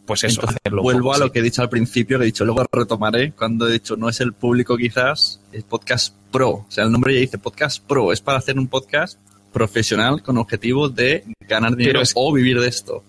[0.05, 0.83] pues eso, hacerlo.
[0.83, 3.73] Vuelvo a lo que he dicho al principio, que he dicho, luego retomaré, cuando he
[3.73, 6.51] dicho no es el público quizás, es podcast pro.
[6.51, 9.19] O sea, el nombre ya dice podcast pro, es para hacer un podcast
[9.53, 13.05] profesional con objetivo de ganar dinero o vivir de esto.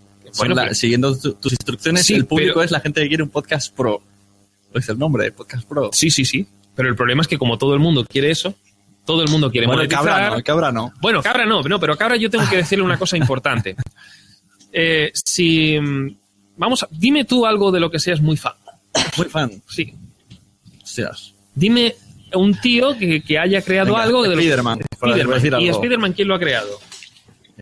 [0.73, 4.01] siguiendo tus instrucciones, el público es la gente que quiere un podcast pro.
[4.71, 5.89] Lo dice el nombre, podcast pro.
[5.91, 6.47] Sí, sí, sí.
[6.75, 8.55] Pero el problema es que como todo el mundo quiere eso,
[9.05, 10.93] todo el mundo quiere bueno, Cabra no, cabra no.
[11.01, 13.75] Bueno, cabra no, no, pero cabra yo tengo que decirle una cosa importante.
[14.73, 15.77] Eh, si
[16.55, 18.53] vamos, a, dime tú algo de lo que seas muy fan.
[19.17, 19.61] Muy fan.
[19.67, 19.93] Sí.
[20.81, 21.33] Seas.
[21.53, 21.93] Dime
[22.35, 24.79] un tío que, que haya creado algo de Spiderman.
[25.59, 26.79] ¿Y Spiderman quién lo ha creado?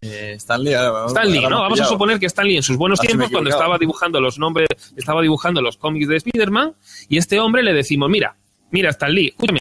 [0.01, 0.73] Eh, Stanley,
[1.07, 1.61] Stanley ¿no?
[1.61, 5.21] Vamos a suponer que Stanley en sus buenos tiempos, cuando estaba dibujando los nombres, estaba
[5.21, 6.73] dibujando los cómics de Spiderman,
[7.09, 8.35] y este hombre le decimos, mira,
[8.71, 9.59] mira, Stanley, escúchame,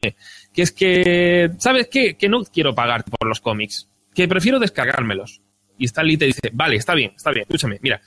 [0.58, 2.16] que es que, ¿sabes qué?
[2.16, 5.40] Que no quiero pagar por los cómics, que prefiero descargármelos.
[5.78, 8.00] Y Stanley te dice, vale, está bien, está bien, escúchame, mira,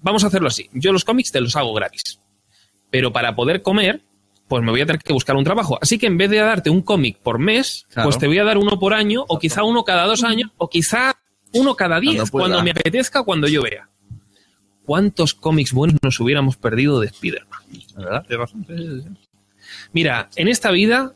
[0.00, 2.20] vamos a hacerlo así, yo los cómics te los hago gratis,
[2.90, 4.02] pero para poder comer,
[4.48, 5.78] pues me voy a tener que buscar un trabajo.
[5.80, 8.58] Así que en vez de darte un cómic por mes, pues te voy a dar
[8.58, 11.14] uno por año, o quizá uno cada dos años, o quizá
[11.52, 13.88] uno cada diez, cuando, me apetezca, cuando yo vea.
[14.84, 17.62] ¿Cuántos cómics buenos nos hubiéramos perdido de Spider-Man?
[17.96, 18.24] ¿Verdad?
[19.92, 21.14] Mira, en esta vida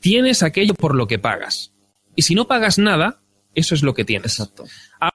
[0.00, 1.72] tienes aquello por lo que pagas.
[2.16, 3.20] Y si no pagas nada,
[3.54, 4.38] eso es lo que tienes.
[4.38, 4.64] Exacto.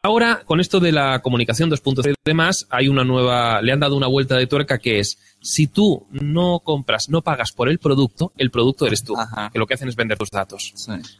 [0.03, 3.95] Ahora, con esto de la comunicación 2.0 y demás, hay una nueva, le han dado
[3.95, 8.33] una vuelta de tuerca que es, si tú no compras, no pagas por el producto,
[8.37, 9.15] el producto eres tú,
[9.51, 10.73] que lo que hacen es vender tus datos.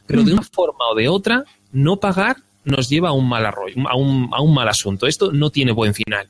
[0.06, 3.88] Pero de una forma o de otra, no pagar nos lleva a un mal arroyo,
[3.88, 5.06] a un, a un mal asunto.
[5.06, 6.28] Esto no tiene buen final.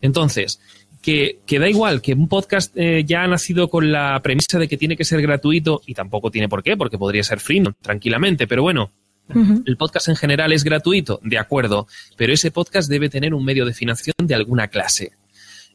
[0.00, 0.60] Entonces,
[1.02, 4.68] que, que, da igual, que un podcast eh, ya ha nacido con la premisa de
[4.68, 8.46] que tiene que ser gratuito, y tampoco tiene por qué, porque podría ser free, tranquilamente,
[8.46, 8.92] pero bueno,
[9.64, 13.64] el podcast en general es gratuito, de acuerdo, pero ese podcast debe tener un medio
[13.64, 15.12] de financiación de alguna clase.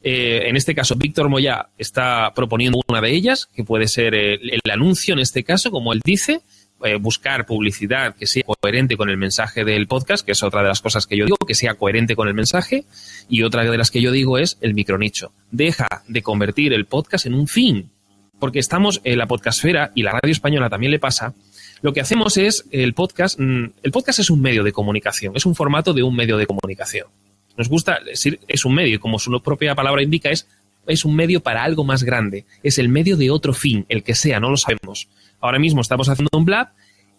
[0.02, 4.60] Eh, en este caso, Víctor Moya está proponiendo una de ellas, que puede ser el,
[4.70, 6.40] anuncio en este caso, como él dice,
[6.84, 10.68] eh, buscar publicidad que sea coherente con el mensaje del podcast, que es otra de
[10.68, 12.84] las cosas que yo digo, que sea coherente con el mensaje,
[13.28, 15.32] y otra de las que yo digo es el micronicho.
[15.50, 17.90] Deja de convertir el podcast en un fin,
[18.38, 21.34] porque estamos en la podcastfera y la radio española también le pasa,
[21.82, 23.38] lo que hacemos es el podcast.
[23.40, 26.46] Mm, el podcast es un medio de comunicación, es un formato de un medio de
[26.46, 27.08] comunicación.
[27.56, 30.48] Nos gusta decir, es un medio, como su propia palabra indica, es,
[30.86, 32.46] es un medio para algo más grande.
[32.62, 35.08] Es el medio de otro fin, el que sea, no lo sabemos.
[35.42, 36.68] Ahora mismo estamos haciendo un blab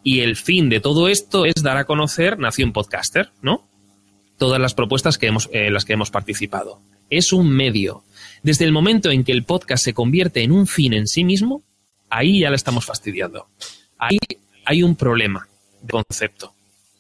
[0.02, 3.68] y el fin de todo esto es dar a conocer Nación Podcaster, ¿no?
[4.38, 6.80] Todas las propuestas que hemos, en las que hemos participado.
[7.10, 8.04] Es un medio.
[8.42, 11.64] Desde el momento en que el podcast se convierte en un fin en sí mismo,
[12.10, 13.48] ahí ya le estamos fastidiando.
[14.00, 14.18] Ahí
[14.66, 15.48] hay un problema
[15.82, 16.54] de concepto.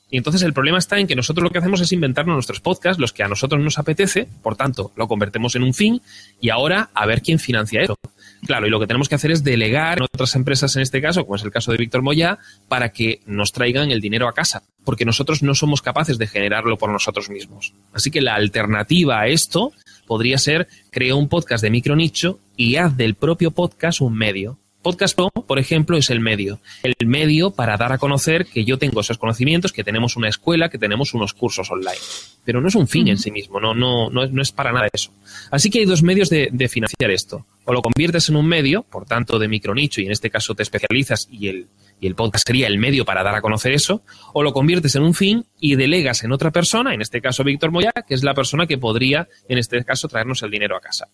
[0.09, 2.99] Y entonces el problema está en que nosotros lo que hacemos es inventarnos nuestros podcasts,
[2.99, 6.01] los que a nosotros nos apetece, por tanto, lo convertimos en un fin
[6.39, 7.97] y ahora a ver quién financia eso.
[8.45, 11.23] Claro, y lo que tenemos que hacer es delegar en otras empresas, en este caso,
[11.23, 14.63] como es el caso de Víctor Moya, para que nos traigan el dinero a casa,
[14.83, 17.73] porque nosotros no somos capaces de generarlo por nosotros mismos.
[17.93, 19.71] Así que la alternativa a esto
[20.07, 24.59] podría ser crea un podcast de micro nicho y haz del propio podcast un medio
[24.83, 26.59] Podcast Pro, por ejemplo, es el medio.
[26.83, 30.69] El medio para dar a conocer que yo tengo esos conocimientos, que tenemos una escuela,
[30.69, 31.97] que tenemos unos cursos online.
[32.43, 34.73] Pero no es un fin en sí mismo, no, no, no, es, no es para
[34.73, 35.11] nada eso.
[35.49, 37.45] Así que hay dos medios de, de, financiar esto.
[37.66, 40.64] O lo conviertes en un medio, por tanto, de micronicho, y en este caso te
[40.64, 41.68] especializas y el,
[41.99, 44.03] y el podcast sería el medio para dar a conocer eso,
[44.34, 47.72] o lo conviertes en un fin y delegas en otra persona, en este caso Víctor
[47.72, 51.07] Moya, que es la persona que podría, en este caso, traernos el dinero a casa.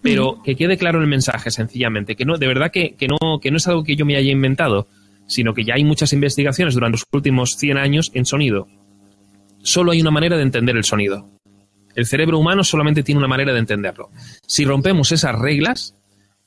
[0.00, 3.50] Pero que quede claro el mensaje, sencillamente, que no, de verdad que, que, no, que
[3.50, 4.86] no es algo que yo me haya inventado,
[5.26, 8.68] sino que ya hay muchas investigaciones durante los últimos 100 años en sonido.
[9.62, 11.28] Solo hay una manera de entender el sonido.
[11.98, 14.10] El cerebro humano solamente tiene una manera de entenderlo.
[14.46, 15.96] Si rompemos esas reglas,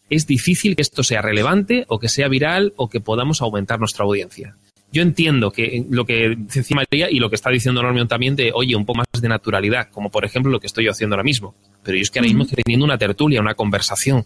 [0.10, 4.06] es difícil que esto sea relevante o que sea viral o que podamos aumentar nuestra
[4.06, 4.56] audiencia.
[4.94, 8.54] Yo entiendo que lo que dice María y lo que está diciendo Normion también de,
[8.54, 11.26] oye, un poco más de naturalidad, como por ejemplo lo que estoy yo haciendo ahora
[11.26, 11.54] mismo.
[11.84, 14.26] Pero yo es que ahora mismo estoy teniendo una tertulia, una conversación.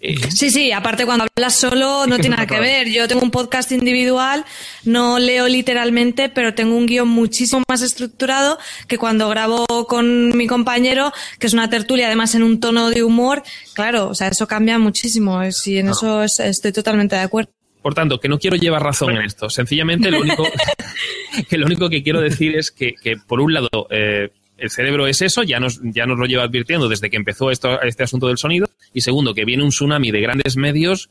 [0.00, 2.88] Eh, sí, sí, aparte cuando hablas solo no tiene nada que ver.
[2.88, 4.44] Yo tengo un podcast individual,
[4.84, 10.46] no leo literalmente, pero tengo un guion muchísimo más estructurado que cuando grabo con mi
[10.46, 13.42] compañero, que es una tertulia además en un tono de humor.
[13.74, 15.40] Claro, o sea, eso cambia muchísimo.
[15.64, 17.50] Y en eso estoy totalmente de acuerdo.
[17.80, 19.48] Por tanto, que no quiero llevar razón en esto.
[19.48, 20.44] Sencillamente, lo único
[21.48, 25.06] que, lo único que quiero decir es que, que por un lado, eh, el cerebro
[25.06, 28.26] es eso, ya nos, ya nos lo lleva advirtiendo desde que empezó esto, este asunto
[28.28, 28.68] del sonido.
[28.92, 31.10] Y segundo, que viene un tsunami de grandes medios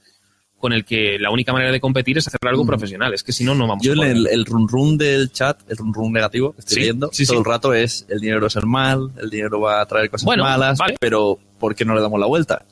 [0.58, 3.14] con el que la única manera de competir es hacer algo profesional.
[3.14, 5.78] Es que si no, no vamos Yo a el, el run run del chat, el
[5.78, 7.40] run run negativo que estoy Sí, leyendo, sí, todo sí.
[7.40, 10.44] el rato es el dinero es el mal, el dinero va a traer cosas Bueno,
[10.44, 10.96] malas, vale.
[11.00, 12.66] pero ¿por qué no le damos la vuelta?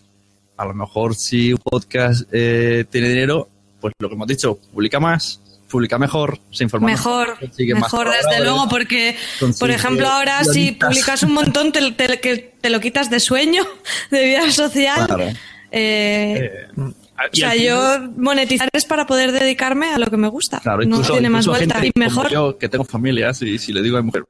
[0.58, 3.50] A lo mejor si un podcast eh, tiene dinero,
[3.80, 5.42] pues lo que hemos dicho, publica más,
[5.74, 9.18] publica mejor, se informa Mejor, consigue más mejor desde luego, porque,
[9.60, 13.64] por ejemplo, ahora si publicas un montón, te, te- que te lo quitas de sueño,
[14.12, 15.06] de vida social.
[15.08, 15.26] Claro.
[15.72, 16.92] Eh, o
[17.32, 20.60] Y sea, yo monetizar es para poder dedicarme a lo que me gusta.
[20.60, 21.76] Claro, no incluso, tiene más vuelta.
[21.80, 22.30] gente Y mejor.
[22.30, 24.24] como yo, que tengo familia, si, si le digo a mi mujer,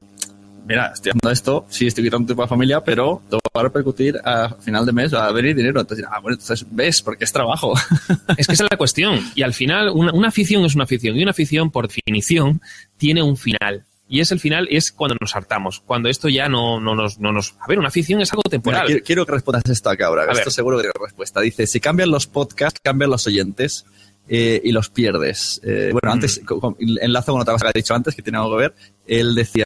[0.64, 3.62] mira, estoy haciendo esto, sí estoy quitando tiempo a la familia, pero te va a
[3.62, 5.80] repercutir a final de mes, va a venir dinero.
[5.80, 7.74] Entonces, ah, bueno, entonces ves, porque es trabajo.
[8.36, 9.20] Es que esa es la cuestión.
[9.34, 11.16] Y al final, una, una afición es una afición.
[11.16, 12.60] Y una afición, por definición,
[12.96, 13.84] tiene un final.
[14.08, 15.80] Y es el final, es cuando nos hartamos.
[15.80, 17.54] Cuando esto ya no, no, nos, no nos.
[17.60, 18.86] A ver, una afición es algo Mira, temporal.
[18.86, 20.24] quiero, quiero que respondas esto acá ahora.
[20.24, 20.50] Esto ver.
[20.52, 21.40] seguro que tiene respuesta.
[21.40, 23.86] Dice, si cambian los podcasts, cambian los oyentes
[24.28, 25.60] eh, y los pierdes.
[25.64, 26.44] Eh, bueno, antes, Mm.
[26.46, 28.74] con- enlazo con otra cosa que ha dicho antes, que tiene algo que ver.
[29.06, 29.64] Él decía,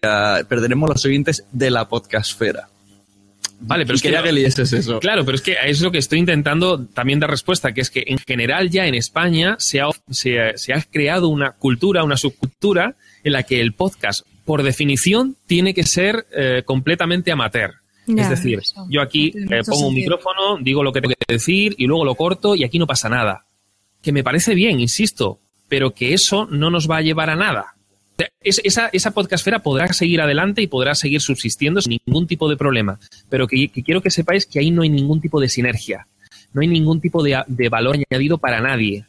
[0.48, 2.68] perderemos los oyentes de la podcastfera.
[3.60, 5.00] Vale, pero Y es que, quería que eso.
[5.00, 8.04] Claro, pero es que es lo que estoy intentando también dar respuesta, que es que
[8.06, 12.16] en general ya en España se ha, se ha- se ha creado una cultura, una
[12.16, 12.94] subcultura
[13.24, 17.74] en la que el podcast, por definición, tiene que ser eh, completamente amateur.
[18.06, 18.86] Ya, es decir, eso.
[18.88, 22.14] yo aquí eh, pongo un micrófono, digo lo que tengo que decir y luego lo
[22.14, 23.44] corto y aquí no pasa nada.
[24.02, 27.74] Que me parece bien, insisto, pero que eso no nos va a llevar a nada.
[28.40, 32.98] Esa, esa podcastfera podrá seguir adelante y podrá seguir subsistiendo sin ningún tipo de problema.
[33.28, 36.08] Pero que, que quiero que sepáis que ahí no hay ningún tipo de sinergia.
[36.52, 39.04] No hay ningún tipo de, de valor añadido para nadie.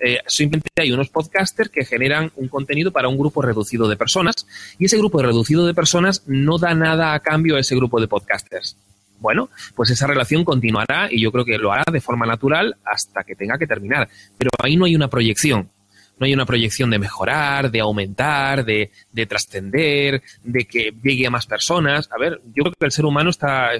[0.00, 4.46] Eh, simplemente hay unos podcasters que generan un contenido para un grupo reducido de personas
[4.78, 8.08] y ese grupo reducido de personas no da nada a cambio a ese grupo de
[8.08, 8.76] podcasters.
[9.24, 13.24] Bueno, pues esa relación continuará y yo creo que lo hará de forma natural hasta
[13.24, 14.06] que tenga que terminar.
[14.36, 15.70] Pero ahí no hay una proyección.
[16.18, 21.30] No hay una proyección de mejorar, de aumentar, de, de trascender, de que llegue a
[21.30, 22.10] más personas.
[22.12, 23.70] A ver, yo creo que el ser humano está,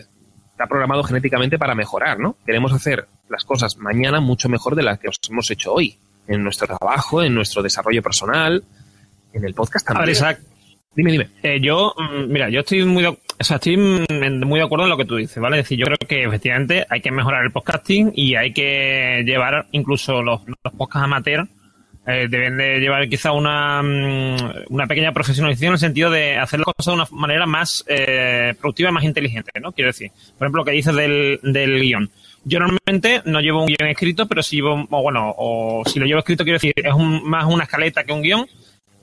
[0.67, 2.39] programado genéticamente para mejorar, ¿no?
[2.47, 5.99] Queremos hacer las cosas mañana mucho mejor de las que os hemos hecho hoy.
[6.27, 8.65] En nuestro trabajo, en nuestro desarrollo personal,
[9.35, 10.07] en el podcast A también.
[10.07, 10.41] ver, Isaac,
[10.97, 11.29] Dime, dime.
[11.43, 14.85] eh, yo, mm, mira, yo estoy muy de, o sea, estoy mm, muy de acuerdo
[14.85, 15.59] en lo que tú dices, ¿vale?
[15.59, 19.67] Es decir, yo creo que efectivamente hay que mejorar el podcasting y hay que llevar
[19.73, 21.47] incluso los, los podcasts amateur
[22.07, 24.37] eh, deben de llevar quizá una, mm,
[24.69, 28.55] una pequeña profesionalización en el sentido de hacer las cosas de una manera más eh,
[28.61, 29.73] productiva más inteligente, ¿no?
[29.73, 32.11] Quiero decir, por ejemplo, lo que dices del, del guion.
[32.45, 36.05] Yo normalmente no llevo un guion escrito, pero si llevo, o bueno, o si lo
[36.05, 38.47] llevo escrito, quiero decir, es un- más una escaleta que un guion,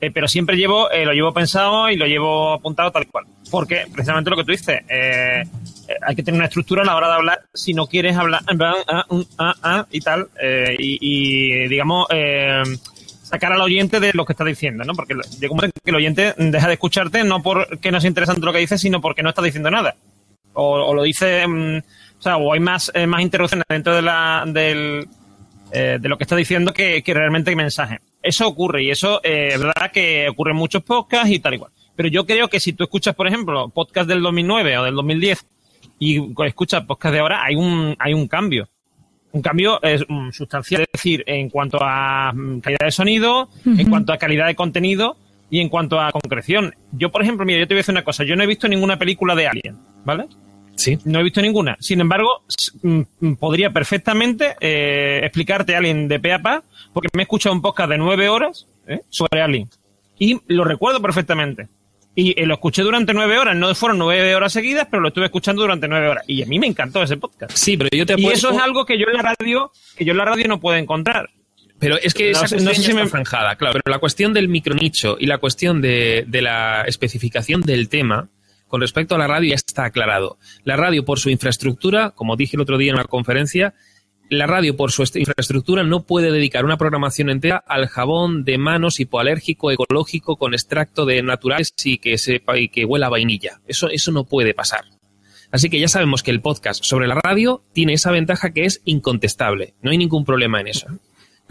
[0.01, 3.25] eh, pero siempre llevo, eh, lo llevo pensado y lo llevo apuntado tal cual.
[3.51, 5.43] Porque precisamente lo que tú dices, eh,
[5.87, 8.41] eh, hay que tener una estructura a la hora de hablar si no quieres hablar
[8.47, 9.05] ah,
[9.37, 10.29] ah, ah, y tal,
[10.79, 12.07] y, y, digamos,
[13.21, 14.95] sacar al oyente de lo que está diciendo, ¿no?
[14.95, 18.51] Porque llega un que el oyente deja de escucharte no porque no es interesante lo
[18.51, 19.95] que dices, sino porque no está diciendo nada.
[20.53, 21.77] O, o lo dice, mm,
[22.17, 25.07] o sea, o hay más, más interrupciones dentro de la, del,
[25.71, 27.99] de lo que está diciendo que, que realmente el mensaje.
[28.21, 31.71] Eso ocurre y eso eh, es verdad que ocurre en muchos podcasts y tal igual.
[31.95, 35.45] Pero yo creo que si tú escuchas, por ejemplo, podcast del 2009 o del 2010
[35.99, 38.67] y escuchas podcast de ahora, hay un, hay un cambio.
[39.33, 43.89] Un cambio es mm, sustancial, es decir, en cuanto a mm, calidad de sonido, en
[43.89, 45.15] cuanto a calidad de contenido
[45.49, 46.73] y en cuanto a concreción.
[46.91, 48.23] Yo, por ejemplo, mira, yo te voy a decir una cosa.
[48.23, 50.25] Yo no he visto ninguna película de Alien, ¿vale?
[50.81, 50.97] Sí.
[51.05, 51.77] No he visto ninguna.
[51.79, 56.63] Sin embargo, s- mm, podría perfectamente eh, explicarte Alien de pe a pa,
[56.93, 59.01] porque me he escuchado un podcast de nueve horas ¿eh?
[59.09, 59.69] sobre Alien.
[60.19, 61.67] Y lo recuerdo perfectamente.
[62.13, 63.55] Y eh, lo escuché durante nueve horas.
[63.55, 66.23] No fueron nueve horas seguidas, pero lo estuve escuchando durante nueve horas.
[66.27, 67.55] Y a mí me encantó ese podcast.
[67.55, 70.11] Sí, pero yo te Y eso es algo que yo en la radio, que yo
[70.11, 71.29] en la radio no puedo encontrar.
[71.79, 73.79] Pero es que No esa cuestión no sé si está me- zanjada, claro.
[73.83, 78.27] Pero la cuestión del micronicho y la cuestión de, de la especificación del tema,
[78.71, 80.39] con respecto a la radio, ya está aclarado.
[80.63, 83.75] La radio, por su infraestructura, como dije el otro día en una conferencia,
[84.29, 88.57] la radio, por su est- infraestructura, no puede dedicar una programación entera al jabón de
[88.57, 93.59] manos hipoalérgico ecológico con extracto de naturales y que sepa y que huela vainilla.
[93.67, 94.85] Eso, eso no puede pasar.
[95.51, 98.81] Así que ya sabemos que el podcast sobre la radio tiene esa ventaja que es
[98.85, 99.73] incontestable.
[99.81, 100.87] No hay ningún problema en eso.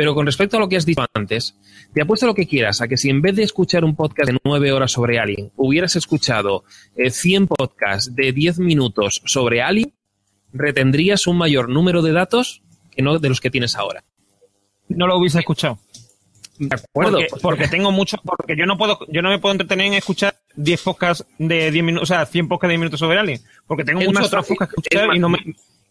[0.01, 1.55] Pero con respecto a lo que has dicho antes,
[1.93, 4.39] te apuesto lo que quieras a que si en vez de escuchar un podcast de
[4.43, 6.65] nueve horas sobre Alien, hubieras escuchado
[6.97, 9.93] eh, 100 podcasts de 10 minutos sobre Alien,
[10.55, 14.03] retendrías un mayor número de datos que no de los que tienes ahora.
[14.89, 15.79] No lo hubiese escuchado.
[16.59, 17.19] De acuerdo.
[17.19, 20.35] Porque, porque tengo mucho, porque yo no puedo, yo no me puedo entretener en escuchar
[20.57, 23.41] 10 podcasts de 10 minutos, o sea, 100 podcasts de 10 minutos sobre Alien.
[23.67, 25.39] Porque tengo muchos otros fácil- podcasts que es escuchar y no me,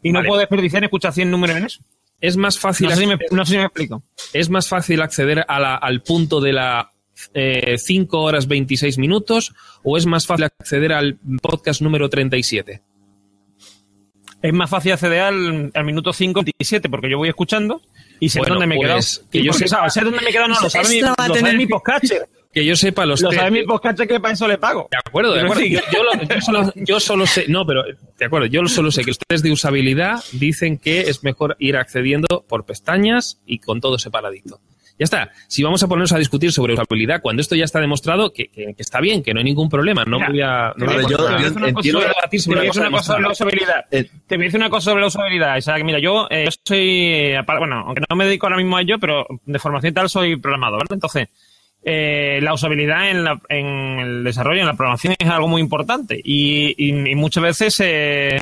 [0.01, 1.83] y no puedo desperdiciar en escuchar 100 números en eso.
[2.21, 4.03] Es más fácil No sé si me, no sé si me explico.
[4.33, 6.91] es más fácil acceder a la- al punto de la
[7.33, 9.53] eh, 5 horas 26 minutos
[9.83, 12.81] o es más fácil acceder al podcast número 37?
[14.41, 17.81] Es más fácil acceder al, al minuto 5 27 porque yo voy escuchando
[18.21, 19.29] y sé Bueno, dónde me pues, quedado.
[19.31, 19.93] que Y yo ¿sabes?
[19.93, 21.57] sé dónde me he quedado, no lo sabe mi, Esto va a lo sabe tener
[21.57, 22.29] mi podcatcher.
[22.51, 24.87] Que yo sepa los Lo sabe mi podcatcher que para eso le pago.
[24.89, 25.61] De acuerdo, de acuerdo.
[25.61, 25.69] sí.
[25.71, 27.83] Yo, yo lo- yo solo, yo solo sé, no, pero
[28.17, 31.77] de acuerdo, yo solo sé que los test de usabilidad dicen que es mejor ir
[31.77, 34.59] accediendo por pestañas y con todo separadito.
[34.97, 35.31] Ya está.
[35.47, 38.73] Si vamos a ponernos a discutir sobre usabilidad, cuando esto ya está demostrado, que, que-
[38.73, 40.73] que está bien, que no hay ningún problema, no voy a.
[40.75, 43.29] No Te voy a entiendo- te voy a debatir sobre que una cosa sobre la
[43.31, 43.85] usabilidad.
[43.91, 45.55] Eh, Te voy a decir una cosa sobre la usabilidad.
[45.55, 45.83] Isaac.
[45.85, 46.79] Mira, yo, eh, yo soy,
[47.13, 49.93] eh, apar- bueno, aunque no me dedico ahora mismo a ello, pero de formación y
[49.93, 50.95] tal soy programador, ¿vale?
[50.95, 51.29] Entonces,
[51.83, 53.65] eh, la usabilidad en, la- en
[53.99, 58.39] el desarrollo, en la programación es algo muy importante y, muchas veces eh,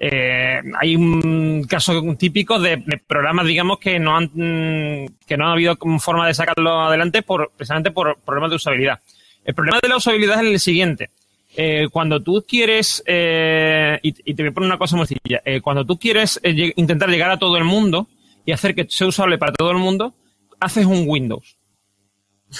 [0.00, 5.76] eh, hay un caso típico de, programas, digamos, que no han que no ha habido
[5.98, 9.00] forma de sacarlo adelante por precisamente por problemas de usabilidad.
[9.44, 11.10] El problema de la usabilidad es el siguiente.
[11.56, 15.84] Eh, cuando tú quieres, eh, y, te voy a poner una cosa muy sencilla, cuando
[15.84, 18.06] tú quieres intentar llegar a todo el mundo
[18.46, 20.14] y hacer que sea usable para todo el mundo,
[20.60, 21.57] haces un Windows.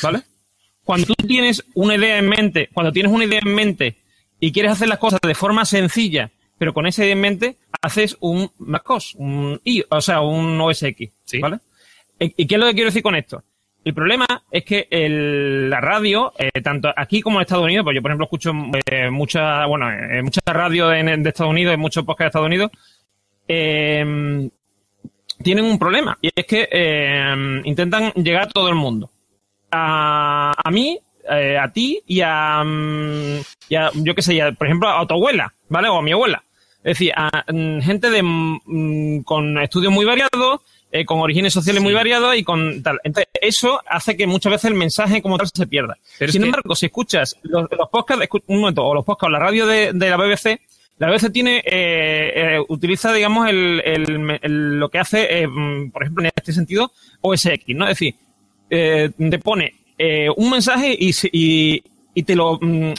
[0.03, 0.22] ¿Vale?
[0.84, 3.97] Cuando tú tienes una idea en mente, cuando tienes una idea en mente
[4.41, 8.16] y quieres hacer las cosas de forma sencilla, pero con esa idea en mente, haces
[8.20, 11.39] un MacOS, un I, o sea, un OS X, Sí.
[11.41, 11.59] ¿vale?
[12.18, 13.43] ¿Y qué es lo que quiero decir con esto?
[13.84, 17.95] El problema es que el- la radio, eh, tanto aquí como en Estados Unidos, pues
[17.95, 18.53] yo por ejemplo escucho
[18.91, 22.70] eh, mucha, bueno, eh, mucha radio de, de Estados Unidos, muchos podcasts de Estados Unidos,
[23.47, 24.51] eh,
[25.43, 29.11] tienen un problema y es que eh, intentan llegar a todo el mundo.
[29.71, 30.99] A, a mí,
[31.31, 34.89] eh, a ti y a, mm, y a, yo qué sé, y a, por ejemplo,
[34.89, 35.89] a tu abuela, ¿vale?
[35.89, 36.43] O a mi abuela.
[36.79, 40.61] Es decir, a mm, gente de, mm, con estudios muy variados,
[40.91, 42.99] eh, con orígenes sociales muy variados y con tal.
[43.05, 45.99] Entonces, eso hace que muchas veces el mensaje como tal se pierda.
[46.19, 49.29] Pero Sin que- embargo, si escuchas los, los podcasts, escu- un momento, o los podcasts
[49.29, 50.61] o la radio de, de la BBC,
[50.97, 55.49] la BBC tiene, eh, eh, utiliza, digamos, el, el- el- lo que hace, eh,
[55.93, 56.91] por ejemplo, en este sentido,
[57.21, 57.85] OSX, ¿no?
[57.85, 58.14] Es decir,
[58.71, 61.83] eh, te pone eh, un mensaje y, y,
[62.14, 62.93] y te lo mm,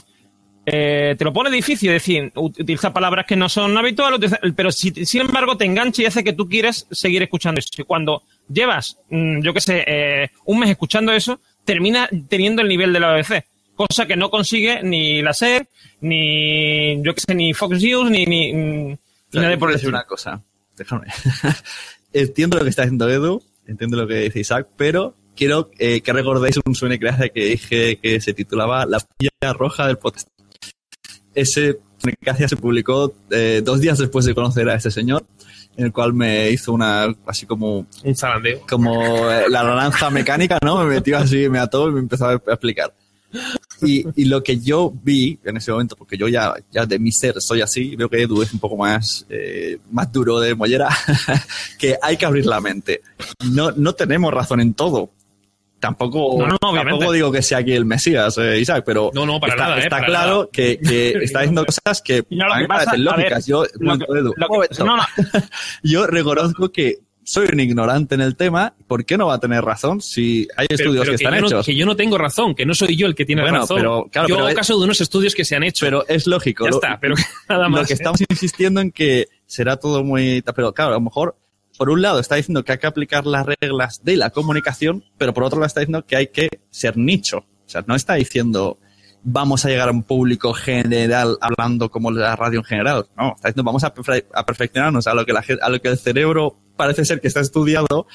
[0.72, 4.72] eh, te lo pone difícil, es decir, ut- utiliza palabras que no son habituales, pero
[4.72, 7.70] si, sin embargo te engancha y hace que tú quieras seguir escuchando eso.
[7.78, 12.68] Y cuando llevas, mm, yo qué sé, eh, un mes escuchando eso, termina teniendo el
[12.68, 15.68] nivel de la BBC, cosa que no consigue ni la SER,
[16.02, 18.98] ni, yo qué sé, ni Fox News, ni, ni, mm,
[19.34, 20.44] ni yo por decir una cosa.
[20.78, 21.08] Déjame.
[22.14, 26.12] entiendo lo que está haciendo Edu, entiendo lo que dice Isaac, pero quiero eh, que
[26.12, 30.28] recordéis un sueño que dije que se titulaba La pilla roja del podcast.
[31.34, 35.26] Ese Sueño se publicó eh, dos días después de conocer a este señor,
[35.78, 38.62] en el cual me hizo una, así como, Un zalandeo.
[38.70, 40.84] como eh, la naranja mecánica, ¿no?
[40.84, 42.94] Me metió así, me ató y me empezó a explicar.
[43.82, 47.12] Y, y lo que yo vi en ese momento, porque yo ya, ya de mi
[47.12, 50.90] ser soy así, veo que Edu es un poco más, eh, más duro de mollera,
[51.80, 53.02] que hay que abrir la mente.
[53.52, 55.12] No, no tenemos razón en todo.
[55.80, 59.64] Tampoco, tampoco digo que sea aquí el Mesías, eh, Isaac, pero no, no, para está,
[59.64, 60.48] nada, eh, está para claro nada.
[60.52, 63.46] que, que está diciendo cosas que No, lo a mí que pasa- ver, lógicas.
[63.48, 68.74] Yo, lo que- lo que- reconozco que soy un ignorante en el tema.
[68.88, 71.66] ¿Por qué no va a tener razón si hay Pero- estudios pero que están hechos?
[71.66, 73.78] que yo no tengo razón, que no soy yo el que tiene Bueno, razón.
[73.78, 75.86] pero, claro, yo pero hago es- caso de unos estudios que se han hecho.
[75.86, 76.66] Pero es lógico.
[76.66, 77.14] ya lo- está, pero
[77.50, 77.82] nada más.
[77.82, 80.42] Lo que estamos insistiendo en que será todo muy...
[80.56, 81.36] Pero claro, a lo mejor,
[81.80, 85.34] por un lado está diciendo que hay que aplicar las reglas de la comunicación, pero
[85.34, 87.38] por otro lado está diciendo que hay que ser nicho.
[87.38, 88.78] O sea, no está diciendo
[89.24, 93.08] vamos a llegar a un público general hablando como la radio en general.
[93.18, 95.88] No, está diciendo vamos a, perfe- a perfeccionarnos a lo que la a lo que
[95.88, 98.08] el cerebro parece ser que está estudiado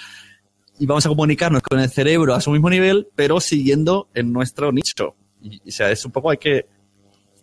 [0.78, 4.72] y vamos a comunicarnos con el cerebro a su mismo nivel, pero siguiendo en nuestro
[4.72, 5.16] nicho.
[5.42, 6.66] Y, o sea, es un poco hay que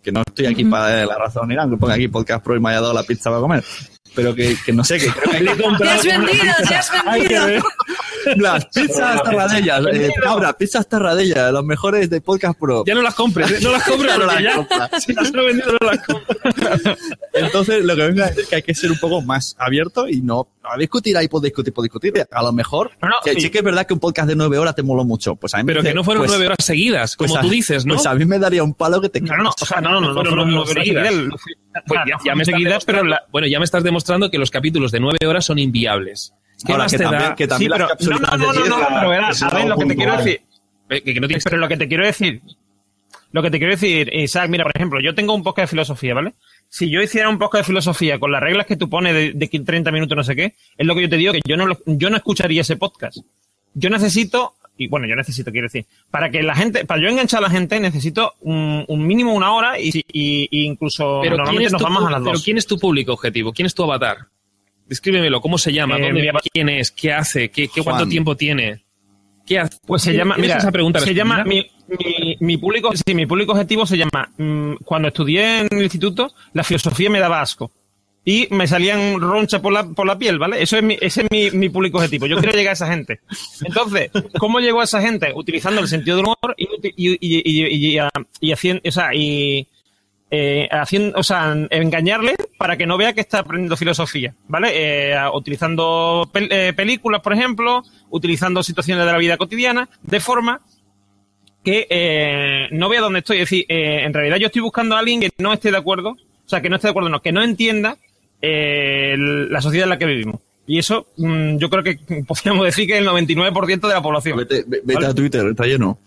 [0.02, 2.56] que no estoy aquí para darle la razón ni nada, que ponga aquí podcast pro
[2.56, 3.64] y me haya dado la pizza para comer.
[4.14, 6.54] Pero que, que no sé, que creo que hay que ¡Te has vendido!
[6.68, 7.62] ¡Te has vendido!
[8.36, 12.84] las pizzas tarradellas, eh, cabra, pizzas tarradellas, los mejores de podcast pro.
[12.86, 13.58] Ya no las compres, ¿eh?
[13.62, 14.12] no las compres.
[14.12, 14.90] Ya no las ya- compras.
[15.06, 16.38] Si no se lo he vendido, no las compres.
[17.32, 20.08] Entonces, lo que vengo a decir es que hay que ser un poco más abierto
[20.08, 22.12] y no, no discutir ahí por discutir, por discutir.
[22.30, 23.40] A lo mejor, No, no, que sí.
[23.42, 25.34] sí que es verdad que un podcast de nueve horas te moló mucho.
[25.36, 27.42] Pues a mí me Pero que no fueron pues- nueve horas seguidas, como pues a-
[27.42, 27.94] tú dices, ¿no?
[27.94, 29.90] Pues a mí me daría un palo que te No, no, no, o sea, no,
[29.90, 31.14] no, no, no Fueron nueve horas seguidas.
[31.86, 34.92] Pues ya, me estás seguidas, pero la, Bueno, ya me estás demostrando que los capítulos
[34.92, 36.34] de nueve horas son inviables.
[36.64, 37.34] ¿Qué Ahora más que te también, da?
[37.34, 39.66] que también Sí, pero- las cápsulas no, no, no, no, no, pero verás, a ver,
[39.66, 40.40] lo que te quiero decir,
[40.88, 42.42] Que, que no tienes Pero lo que te quiero decir,
[43.32, 46.12] lo que te quiero decir, Isaac, mira, por ejemplo, yo tengo un podcast de filosofía,
[46.14, 46.34] ¿vale?
[46.68, 49.46] Si yo hiciera un podcast de filosofía con las reglas que tú pones de, de
[49.48, 51.78] 30 minutos, no sé qué, es lo que yo te digo, que yo no, lo-
[51.86, 53.16] yo no escucharía ese podcast.
[53.74, 57.38] Yo necesito, y bueno, yo necesito, quiero decir, para que la gente, para yo enganchar
[57.38, 61.44] a la gente, necesito un, un mínimo una hora y, y- y incluso Pero, ¿quién
[61.44, 62.42] normalmente nos vamos a las pero dos.
[62.44, 63.52] ¿quién es tu público objetivo?
[63.52, 64.18] ¿Quién es tu avatar?
[64.86, 65.98] Descríbemelo, ¿cómo se llama?
[65.98, 66.90] Eh, ¿Dónde, ¿Quién es?
[66.90, 67.50] ¿Qué hace?
[67.50, 68.82] ¿Qué, qué, ¿Cuánto tiempo tiene?
[69.46, 69.78] ¿Qué hace?
[69.86, 71.66] Pues se ¿Tienes- llama, mira, esa pregunta se llama, mi,
[72.40, 76.62] mi público, sí, mi público objetivo se llama, mm, cuando estudié en el instituto, la
[76.64, 77.70] filosofía me daba asco.
[78.24, 80.62] Y me salían ronchas por la, por la piel, ¿vale?
[80.62, 82.26] Eso es mi, ese es mi, mi público objetivo.
[82.26, 83.20] Yo quiero llegar a esa gente.
[83.64, 85.32] Entonces, ¿cómo llego a esa gente?
[85.34, 87.98] Utilizando el sentido del humor y, y, y, y, y,
[88.40, 89.66] y haciendo, o sea, y,
[90.30, 94.70] eh, haciendo, o sea, engañarle para que no vea que está aprendiendo filosofía, ¿vale?
[94.72, 100.60] Eh, utilizando eh, películas, por ejemplo, utilizando situaciones de la vida cotidiana, de forma
[101.64, 103.38] que eh, no vea dónde estoy.
[103.38, 106.10] Es decir, eh, en realidad yo estoy buscando a alguien que no esté de acuerdo,
[106.10, 107.96] o sea, que no esté de acuerdo, no, que no entienda
[108.42, 110.40] eh, la sociedad en la que vivimos.
[110.66, 111.96] Y eso, mm, yo creo que
[112.26, 114.36] podríamos decir que el 99% de la población.
[114.38, 115.06] Vete, ve- vete ¿Vale?
[115.08, 115.98] a Twitter, está lleno.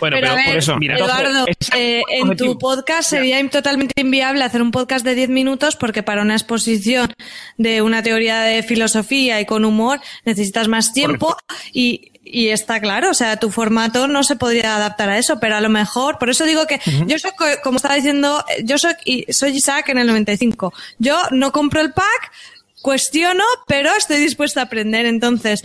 [0.00, 1.44] Bueno, Pero, pero, a ver, por eso, mira, Eduardo,
[1.76, 6.22] eh, en tu podcast sería totalmente inviable hacer un podcast de 10 minutos porque para
[6.22, 7.12] una exposición
[7.58, 11.36] de una teoría de filosofía y con humor necesitas más tiempo
[11.72, 15.56] y, y está claro, o sea, tu formato no se podría adaptar a eso, pero
[15.56, 18.78] a lo mejor, por eso digo que yo soy, co- como estaba diciendo, eh, yo
[18.78, 20.72] soy, y soy Isaac en el 95.
[20.98, 22.32] Yo no compro el pack,
[22.82, 25.64] cuestiono, pero estoy dispuesta a aprender, entonces...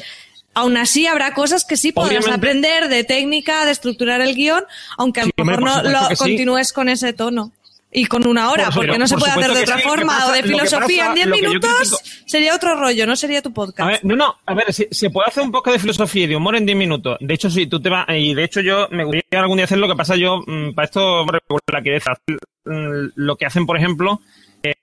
[0.56, 2.36] Aún así habrá cosas que sí podrás Obviamente.
[2.36, 4.64] aprender de técnica, de estructurar el guion,
[5.00, 6.16] aunque a lo Sí, mejor no lo sí.
[6.16, 7.52] continúes con ese tono.
[7.92, 9.82] Y con una hora, Por porque no se puede hacer de otra sí.
[9.84, 10.14] Forma.
[10.16, 13.16] pasa- o de filosofía pasa- en 10 lo que yo minutos sería otro rollo, no
[13.16, 13.80] sería tu podcast.
[13.80, 16.28] A ver, no, no, a ver, se, se puede hacer un podcast de filosofía y
[16.28, 17.18] de humor en 10 minutos.
[17.20, 19.80] De hecho, sí, tú te vas, y de hecho yo me gustaría algún día hacer
[19.80, 21.26] lo que pasa yo, mm, para esto,
[21.72, 22.18] la que hacer
[22.66, 24.22] mm, lo que hacen, por ejemplo,
[24.62, 24.74] en,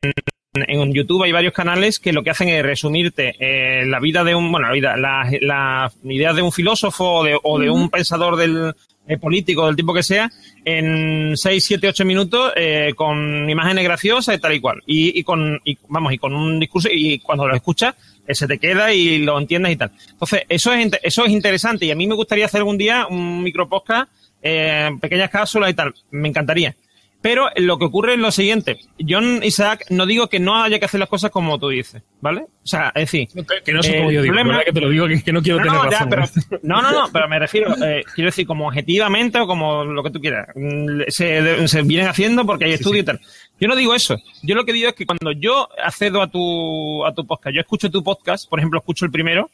[0.52, 4.34] en YouTube hay varios canales que lo que hacen es resumirte eh, la vida de
[4.34, 7.88] un, bueno, la vida, las la ideas de un filósofo o de, o de un
[7.88, 8.74] pensador del
[9.06, 10.30] eh, político, del tipo que sea,
[10.64, 14.82] en 6, 7, 8 minutos, eh, con imágenes graciosas y tal y cual.
[14.86, 17.94] Y, y con, y, vamos, y con un discurso, y cuando lo escuchas,
[18.26, 19.92] eh, se te queda y lo entiendes y tal.
[20.10, 23.42] Entonces, eso es, eso es interesante y a mí me gustaría hacer algún día un
[23.42, 24.10] micropodcast,
[24.42, 25.94] eh, pequeñas cápsulas y tal.
[26.10, 26.74] Me encantaría.
[27.22, 28.78] Pero lo que ocurre es lo siguiente.
[29.06, 32.44] John Isaac, no digo que no haya que hacer las cosas como tú dices, ¿vale?
[32.62, 33.28] O sea, es decir...
[33.62, 34.64] que no sé eh, cómo yo digo, problema- ¿verdad?
[34.64, 36.08] que te lo digo, que, que no quiero no, tener no, ya, razón.
[36.48, 40.02] pero- no, no, no, pero me refiero, eh, quiero decir, como objetivamente o como lo
[40.02, 40.48] que tú quieras.
[40.54, 43.20] Mm, Se, se vienen haciendo porque hay estudios y tal.
[43.60, 44.16] Yo no digo eso.
[44.42, 47.60] Yo lo que digo es que cuando yo accedo a tu, a tu podcast, yo
[47.60, 49.50] escucho tu podcast, por ejemplo, escucho el primero,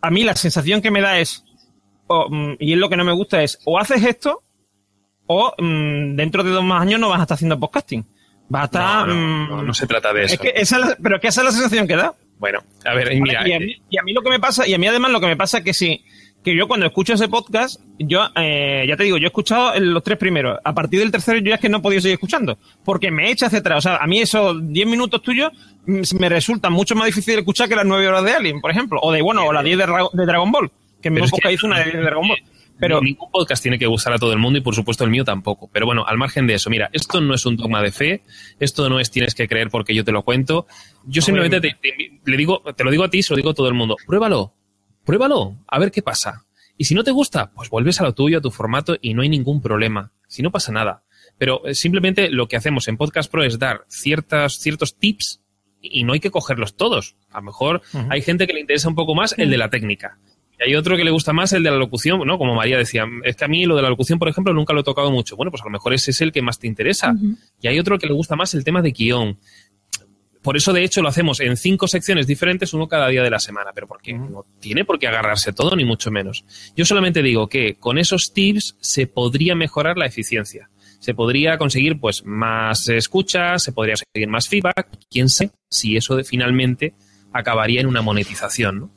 [0.00, 1.44] a mí la sensación que me da es,
[2.06, 4.40] o, mm, y es lo que no me gusta, es o haces esto
[5.26, 8.04] o mm, dentro de dos más años no vas a estar haciendo podcasting.
[8.48, 9.08] Vas a estar...
[9.08, 10.34] No, no, mm, no, no se trata de eso.
[10.34, 12.14] es que esa es la- pero que esa es la sensación que da.
[12.38, 14.66] Bueno, a ver, y mira, y, a mí, y a mí lo que me pasa,
[14.68, 16.04] y a mí además lo que me pasa es que sí,
[16.44, 20.02] que yo cuando escucho ese podcast, yo, eh, ya te digo, yo he escuchado los
[20.04, 20.58] tres primeros.
[20.62, 23.30] A partir del tercero yo ya es que no he podido seguir escuchando, porque me
[23.30, 23.78] echa hacia atrás.
[23.78, 25.50] O sea, a mí esos 10 minutos tuyos
[25.86, 28.70] mm, me resultan mucho más difícil de escuchar que las 9 horas de Alien, por
[28.70, 30.70] ejemplo, o de, bueno, o las 10 de, Ra- de Dragon Ball,
[31.02, 32.38] que mi podcast hizo una de 10 de Dragon Ball.
[32.78, 35.24] Pero ningún podcast tiene que gustar a todo el mundo y por supuesto el mío
[35.24, 35.68] tampoco.
[35.72, 38.22] Pero bueno, al margen de eso, mira, esto no es un dogma de fe,
[38.60, 40.66] esto no es tienes que creer porque yo te lo cuento.
[41.04, 41.76] Yo simplemente te,
[42.24, 43.96] le digo, te lo digo a ti, se lo digo a todo el mundo.
[44.06, 44.54] Pruébalo,
[45.04, 46.44] pruébalo, a ver qué pasa.
[46.76, 49.22] Y si no te gusta, pues vuelves a lo tuyo, a tu formato y no
[49.22, 50.12] hay ningún problema.
[50.28, 51.04] Si no pasa nada.
[51.38, 55.40] Pero eh, simplemente lo que hacemos en Podcast Pro es dar ciertas, ciertos tips
[55.80, 57.16] y no hay que cogerlos todos.
[57.30, 60.18] A lo mejor hay gente que le interesa un poco más el de la técnica.
[60.58, 62.38] Y hay otro que le gusta más el de la locución, ¿no?
[62.38, 64.80] Como María decía, es que a mí lo de la locución, por ejemplo, nunca lo
[64.80, 65.36] he tocado mucho.
[65.36, 67.14] Bueno, pues a lo mejor ese es el que más te interesa.
[67.60, 69.38] Y hay otro que le gusta más el tema de guion.
[70.42, 73.40] Por eso, de hecho, lo hacemos en cinco secciones diferentes, uno cada día de la
[73.40, 73.72] semana.
[73.74, 76.44] Pero porque no tiene por qué agarrarse todo, ni mucho menos.
[76.74, 80.70] Yo solamente digo que con esos tips se podría mejorar la eficiencia.
[81.00, 84.88] Se podría conseguir, pues, más escuchas, se podría conseguir más feedback.
[85.10, 86.94] Quién sabe si eso de, finalmente
[87.32, 88.90] acabaría en una monetización, ¿no?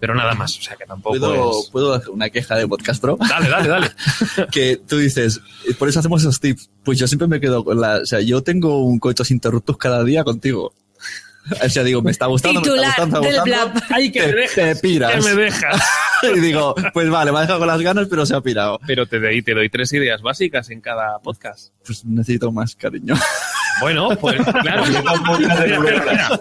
[0.00, 0.56] Pero nada más.
[0.58, 1.70] O sea que tampoco ¿Puedo, es...
[1.70, 3.18] ¿Puedo hacer una queja de Podcast Pro?
[3.28, 3.90] Dale, dale, dale.
[4.52, 5.40] que tú dices,
[5.78, 6.70] por eso hacemos esos tips.
[6.84, 7.96] Pues yo siempre me quedo con la.
[7.96, 10.72] O sea, yo tengo un coitos interruptos cada día contigo.
[11.64, 13.80] O sea, digo, me está gustando, me está gustando, me está gustando.
[13.90, 15.24] Ay, que te, me dejas, te piras.
[15.24, 15.82] Que me dejas.
[16.36, 18.78] y digo, pues vale, me ha dejado con las ganas, pero se ha pirado.
[18.86, 21.72] Pero te doy, te doy tres ideas básicas en cada podcast.
[21.86, 23.14] Pues necesito más cariño.
[23.80, 24.84] Bueno, pues claro.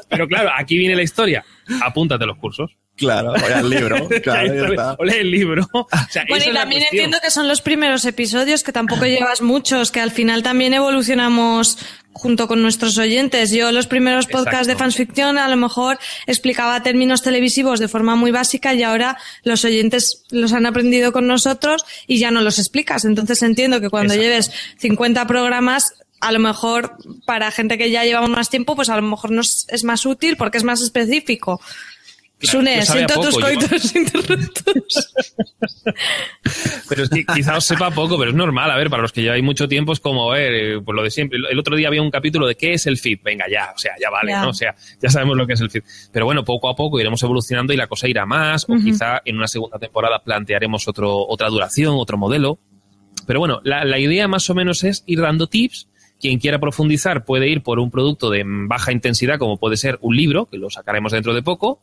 [0.09, 1.43] pero claro, aquí viene la historia.
[1.81, 2.71] Apúntate los cursos.
[2.97, 4.09] Claro, o el libro.
[4.23, 5.67] Claro, o lee el libro.
[5.71, 9.91] O sea, bueno, y también entiendo que son los primeros episodios, que tampoco llevas muchos,
[9.91, 11.77] que al final también evolucionamos
[12.11, 13.51] junto con nuestros oyentes.
[13.51, 18.31] Yo los primeros podcasts de fansficción a lo mejor explicaba términos televisivos de forma muy
[18.31, 23.05] básica y ahora los oyentes los han aprendido con nosotros y ya no los explicas.
[23.05, 24.29] Entonces entiendo que cuando Exacto.
[24.29, 28.95] lleves 50 programas a lo mejor para gente que ya llevamos más tiempo, pues a
[28.95, 31.59] lo mejor nos es más útil porque es más específico.
[32.39, 33.99] Claro, Sune, siento poco, tus coitos yo...
[34.01, 35.13] interruptos.
[36.87, 38.69] pero es que quizás os sepa poco, pero es normal.
[38.69, 41.01] A ver, para los que lleváis mucho tiempo es como, a ver, eh, pues lo
[41.01, 41.39] de siempre.
[41.49, 43.21] El otro día había un capítulo de qué es el feed.
[43.23, 44.33] Venga, ya, o sea, ya vale.
[44.33, 44.49] ¿no?
[44.49, 45.81] O sea, ya sabemos lo que es el feed.
[46.11, 48.81] Pero bueno, poco a poco iremos evolucionando y la cosa irá más, uh -huh.
[48.81, 52.59] o quizá en una segunda temporada plantearemos otro, otra duración, otro modelo.
[53.25, 55.87] Pero bueno, la, la idea más o menos es ir dando tips
[56.19, 60.15] quien quiera profundizar puede ir por un producto de baja intensidad, como puede ser un
[60.15, 61.81] libro, que lo sacaremos dentro de poco.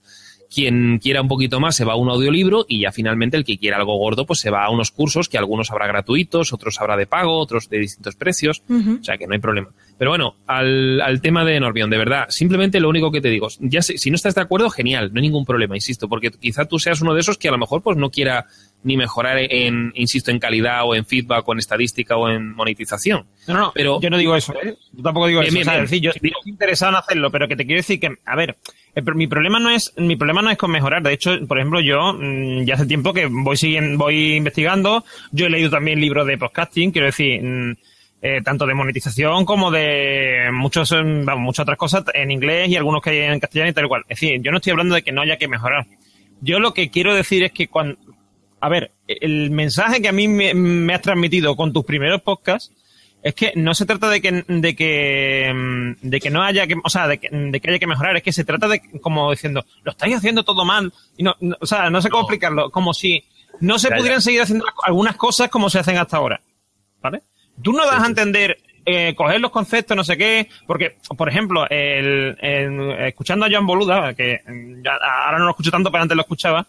[0.55, 3.59] Quien quiera un poquito más se va a un audiolibro y ya finalmente el que
[3.59, 6.97] quiera algo gordo pues se va a unos cursos que algunos habrá gratuitos, otros habrá
[6.97, 9.01] de pago, otros de distintos precios, uh -huh.
[9.01, 9.71] o sea que no hay problema.
[9.99, 13.49] Pero bueno, al, al tema de Norbion, de verdad, simplemente lo único que te digo,
[13.59, 16.67] ya si, si no estás de acuerdo, genial, no hay ningún problema, insisto, porque quizá
[16.67, 18.47] tú seas uno de esos que a lo mejor pues no quiera
[18.85, 23.27] ni mejorar en, insisto, en calidad o en feedback o en estadística o en monetización.
[23.49, 24.77] No, no, pero yo no digo eso, ¿eh?
[24.93, 25.57] Yo tampoco digo bien, eso.
[25.57, 25.85] Bien, o sea, bien.
[25.85, 28.57] Decir, yo estoy interesado en hacerlo, pero que te quiero decir que, a ver,
[29.15, 31.03] mi problema no es, mi problema no es con mejorar.
[31.03, 35.05] De hecho, por ejemplo, yo mmm, ya hace tiempo que voy siguiendo, voy investigando.
[35.33, 37.73] Yo he leído también libros de podcasting, quiero decir, mmm,
[38.21, 43.03] eh, tanto de monetización como de muchos, vamos, muchas otras cosas en inglés y algunos
[43.03, 44.03] que hay en castellano y tal cual.
[44.09, 45.87] Es decir, yo no estoy hablando de que no haya que mejorar.
[46.41, 47.97] Yo lo que quiero decir es que cuando,
[48.65, 52.73] a ver, el mensaje que a mí me, me has transmitido con tus primeros podcasts
[53.23, 56.89] es que no se trata de que, de que, de que no haya que, o
[56.89, 59.67] sea, de que, de que haya que mejorar, es que se trata de, como diciendo,
[59.83, 62.27] lo estáis haciendo todo mal, y no, no o sea, no sé cómo no.
[62.27, 63.23] explicarlo, como si
[63.61, 64.23] no se ya, pudieran ya.
[64.23, 66.41] seguir haciendo algunas cosas como se hacen hasta ahora,
[67.03, 67.23] ¿vale?
[67.63, 68.03] Tú no das sí.
[68.03, 73.45] a entender eh, coger los conceptos, no sé qué, porque, por ejemplo, el, el, escuchando
[73.45, 74.41] a Joan Boluda, que
[74.83, 76.67] ya, ahora no lo escucho tanto, pero antes lo escuchaba,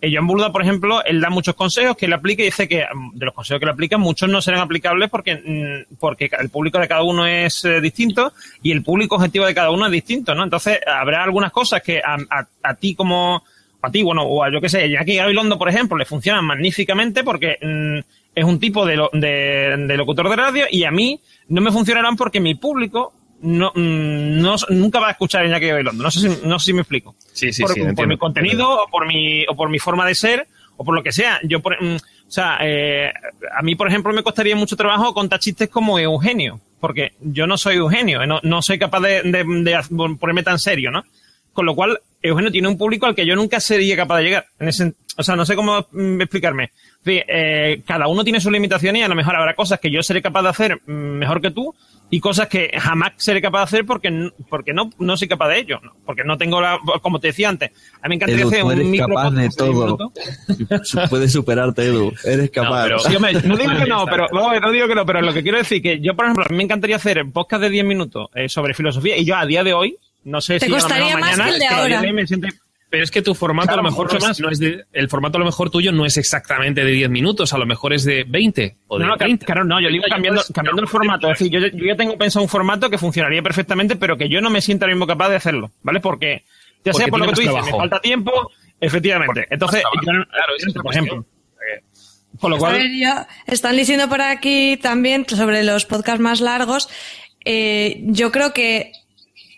[0.00, 2.84] Joan Boluda, por ejemplo, él da muchos consejos que él aplica y dice que
[3.14, 6.78] de los consejos que le aplica muchos no serán aplicables porque, mm, porque el público
[6.78, 8.32] de cada uno es eh, distinto
[8.62, 10.44] y el público objetivo de cada uno es distinto, ¿no?
[10.44, 13.42] Entonces, habrá algunas cosas que a, a, a ti como,
[13.82, 17.24] a ti, bueno, o a yo qué sé, Jackie Gabilondo, por ejemplo, le funcionan magníficamente
[17.24, 17.98] porque mm,
[18.36, 21.72] es un tipo de, lo, de, de locutor de radio y a mí no me
[21.72, 26.02] funcionarán porque mi público no, mm, no, nunca va a escuchar en Jackie Bailando.
[26.02, 27.14] No sé si, no sé si me explico.
[27.32, 27.80] Sí, sí, por, sí.
[27.80, 28.14] Por entiendo.
[28.14, 31.12] mi contenido o por mi, o por mi forma de ser o por lo que
[31.12, 31.40] sea.
[31.42, 33.12] Yo, por, mm, o sea, eh,
[33.56, 37.58] a mí, por ejemplo, me costaría mucho trabajo contar chistes como Eugenio, porque yo no
[37.58, 39.80] soy Eugenio, no, no soy capaz de, de, de,
[40.18, 41.04] ponerme tan serio, ¿no?
[41.52, 44.46] Con lo cual, Eugenio tiene un público al que yo nunca sería capaz de llegar.
[44.60, 46.70] En ese, o sea, no sé cómo mm, explicarme.
[47.04, 50.02] Sí, eh, cada uno tiene sus limitaciones y a lo mejor habrá cosas que yo
[50.02, 51.74] seré capaz de hacer mejor que tú
[52.10, 55.58] y cosas que jamás seré capaz de hacer porque, porque no, no soy capaz de
[55.58, 55.80] ello.
[55.82, 55.94] ¿no?
[56.06, 58.84] Porque no tengo la, como te decía antes, a mí me encantaría hacer tú eres
[58.84, 60.12] un micro capaz de todo.
[61.10, 62.12] Puedes superarte, Edu.
[62.24, 62.88] Eres capaz.
[62.88, 65.20] No, pero, yo me, no digo que no, pero no, no, digo que no, pero
[65.20, 67.70] lo que quiero decir que yo, por ejemplo, a mí me encantaría hacer podcast de
[67.70, 70.72] 10 minutos eh, sobre filosofía y yo a día de hoy, no sé ¿Te si
[70.72, 72.12] costaría a lo mejor más mañana, que el de ahora?
[72.12, 72.48] Me siente,
[72.90, 75.36] Pero es que tu formato a lo mejor no es, no es de, el formato
[75.36, 78.24] a lo mejor tuyo no es exactamente de 10 minutos, a lo mejor es de
[78.26, 79.44] 20 o de no, no, 30.
[79.44, 81.30] Claro, no, yo le iba cambiando, cambiando el formato.
[81.30, 84.40] Es decir, yo, yo ya tengo pensado un formato que funcionaría perfectamente, pero que yo
[84.40, 86.00] no me siento ahora mismo capaz de hacerlo, ¿vale?
[86.00, 86.44] Porque,
[86.82, 88.32] ya Porque sea por lo que tú dices, me falta tiempo,
[88.80, 89.46] efectivamente.
[89.50, 89.82] Entonces.
[90.02, 90.24] Claro,
[90.56, 91.26] es por ejemplo.
[92.40, 96.40] Con lo A cual, ver, yo- están diciendo por aquí también sobre los podcasts más
[96.40, 96.88] largos.
[97.44, 98.92] eh, yo creo que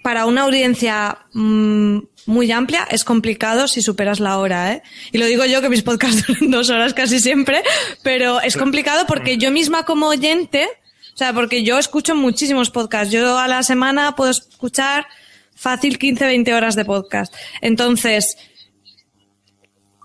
[0.02, 4.82] para una audiencia mm, muy amplia es complicado si superas la hora, ¿eh?
[5.12, 7.62] Y lo digo yo que mis podcasts duran dos horas casi siempre,
[8.02, 10.68] pero es complicado porque yo misma como oyente,
[11.14, 13.12] o sea, porque yo escucho muchísimos podcasts.
[13.12, 15.06] Yo a la semana puedo escuchar
[15.54, 17.34] fácil 15, 20 horas de podcast.
[17.60, 18.38] Entonces,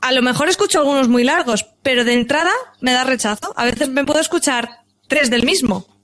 [0.01, 3.53] a lo mejor escucho algunos muy largos, pero de entrada me da rechazo.
[3.55, 5.94] A veces me puedo escuchar tres del mismo.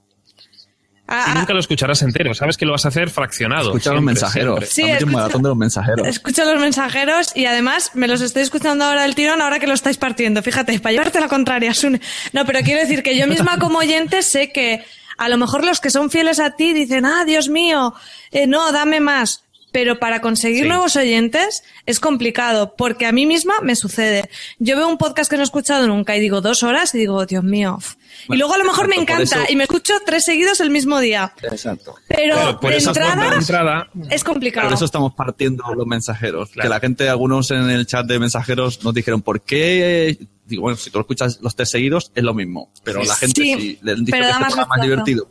[1.14, 3.66] Ah, Y nunca lo escucharás entero, sabes que lo vas a hacer fraccionado.
[3.66, 4.66] Escucha los mensajeros.
[4.70, 6.06] Sí, escucha- maratón de los mensajeros.
[6.06, 9.74] Escucho los mensajeros y además me los estoy escuchando ahora del tirón, ahora que lo
[9.74, 10.42] estáis partiendo.
[10.42, 12.00] Fíjate, para llevarte la contraria, Sune.
[12.32, 14.84] No, pero quiero decir que yo misma como oyente sé que
[15.18, 17.94] a lo mejor los que son fieles a ti dicen, ah, Dios mío,
[18.30, 19.44] eh, no, dame más.
[19.72, 20.68] Pero para conseguir Sí.
[20.68, 24.28] nuevos oyentes es complicado, porque a mí misma me sucede.
[24.58, 27.24] Yo veo un podcast que no he escuchado nunca y digo dos horas y digo,
[27.26, 27.78] Dios mío.
[28.28, 30.68] y luego a lo mejor me exacto, encanta eso- y me escucho tres seguidos el
[30.70, 31.32] mismo día.
[31.42, 31.94] Exacto.
[32.06, 34.68] Pero Claro, por de esa forma entrada de entrada, es complicado.
[34.68, 36.50] Por eso estamos partiendo los mensajeros.
[36.50, 36.68] Claro.
[36.68, 40.18] Que la gente, algunos en el chat de mensajeros nos dijeron, ¿por qué?
[40.46, 42.70] Digo, bueno, si tú lo escuchas los tres seguidos, es lo mismo.
[42.84, 45.28] Pero la gente, Sí, han dicho pero da este más divertido,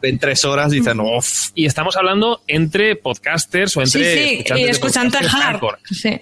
[0.00, 4.64] ven tres horas dicen, uff, y estamos hablando entre podcasters o entre sí, escuchantes y
[4.64, 5.52] de escuchante podcasters hard.
[5.52, 5.78] hardcore.
[5.84, 6.20] Sí.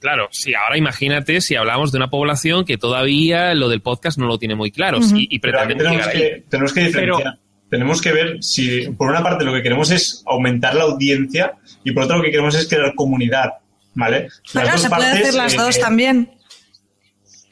[0.00, 4.26] Claro, sí, ahora imagínate si hablamos de una población que todavía lo del podcast no
[4.26, 6.20] lo tiene muy claro y, pretendemos tenemos llegar ahí.
[6.20, 7.38] que, tenemos que diferenciar.
[7.70, 11.92] Tenemos que ver si, por una parte, lo que queremos es aumentar la audiencia y
[11.92, 13.54] por otra, lo que queremos es crear comunidad.
[13.94, 14.28] ¿Vale?
[14.52, 16.30] Las dos se puede partes, hacer las eh, dos eh, también.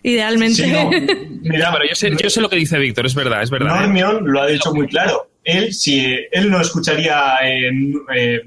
[0.03, 0.65] Idealmente.
[0.65, 0.91] sí, no,
[1.43, 3.77] mira, pero yo sé, yo sé lo que dice Víctor, es verdad, es verdad.
[3.77, 3.81] ¿eh?
[3.81, 5.32] Normion lo ha dicho muy claro.
[5.45, 8.43] Él, si él no escucharía eh,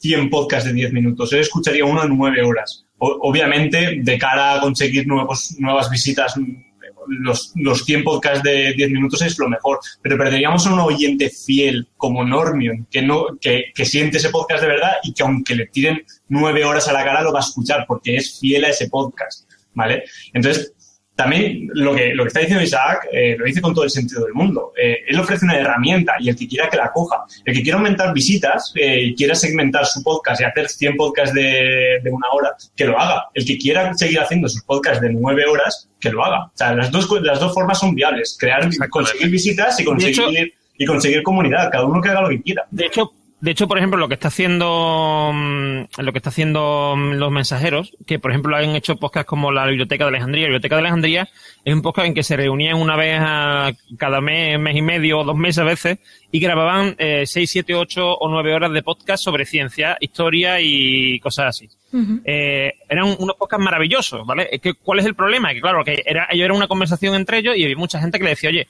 [0.00, 2.84] 100 podcasts de 10 minutos, él escucharía uno en 9 horas.
[2.98, 6.34] Obviamente, de cara a conseguir nuevos, nuevas visitas,
[7.06, 9.80] los, los 100 podcasts de 10 minutos es lo mejor.
[10.02, 14.62] Pero perderíamos a un oyente fiel como Normion, que, no, que, que siente ese podcast
[14.62, 17.42] de verdad y que aunque le tiren 9 horas a la cara, lo va a
[17.42, 19.50] escuchar porque es fiel a ese podcast.
[19.74, 20.04] ¿Vale?
[20.32, 20.72] Entonces,
[21.14, 24.24] también lo que, lo que está diciendo Isaac eh, lo dice con todo el sentido
[24.24, 24.72] del mundo.
[24.76, 27.24] Eh, él ofrece una herramienta y el que quiera que la coja.
[27.44, 31.34] El que quiera aumentar visitas eh, y quiera segmentar su podcast y hacer 100 podcasts
[31.34, 33.28] de, de una hora, que lo haga.
[33.32, 36.46] El que quiera seguir haciendo sus podcasts de 9 horas, que lo haga.
[36.46, 38.36] O sea, las dos, las dos formas son viables.
[38.38, 41.70] Crear, conseguir visitas y conseguir, y conseguir comunidad.
[41.70, 42.66] Cada uno que haga lo que quiera.
[42.70, 43.12] De hecho,
[43.44, 47.30] de hecho, por ejemplo, lo que está haciendo mm, lo que está haciendo mm, los
[47.30, 50.44] mensajeros, que por ejemplo han hecho podcasts como la Biblioteca de Alejandría.
[50.44, 51.28] La Biblioteca de Alejandría
[51.62, 55.18] es un podcast en que se reunían una vez a cada mes, mes y medio
[55.18, 55.98] o dos meses a veces
[56.32, 61.20] y grababan eh, seis, siete, ocho o nueve horas de podcast sobre ciencia, historia y
[61.20, 61.68] cosas así.
[62.24, 64.48] Eh, eran unos podcasts maravillosos, ¿vale?
[64.50, 65.52] Es que, ¿Cuál es el problema?
[65.52, 68.24] Que claro, que era, ello era una conversación entre ellos y había mucha gente que
[68.24, 68.66] le decía, oye,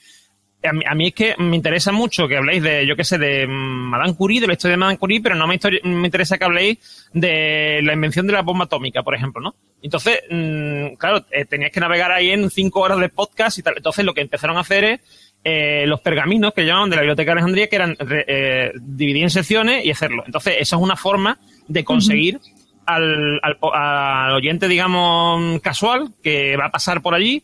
[0.67, 3.19] a mí, a mí es que me interesa mucho que habléis de, yo qué sé,
[3.19, 5.59] de Madame Curie, de la historia de Madame Curie, pero no me,
[6.07, 9.55] interesa que habléis de la invención de la bomba atómica, por ejemplo, ¿no?
[9.83, 13.75] Entonces, mm, claro, eh, tenías que navegar ahí en cinco horas de podcast y tal.
[13.77, 15.01] Entonces, lo que empezaron a hacer es
[15.45, 19.25] eh, los pergaminos que llamaban de la Biblioteca de Alejandría, que eran re- eh, dividir
[19.25, 20.23] en secciones y hacerlo.
[20.27, 21.39] Entonces, esa es una forma
[21.69, 22.41] de conseguir
[22.87, 27.43] al, al, al oyente, digamos, casual, que va a pasar por allí,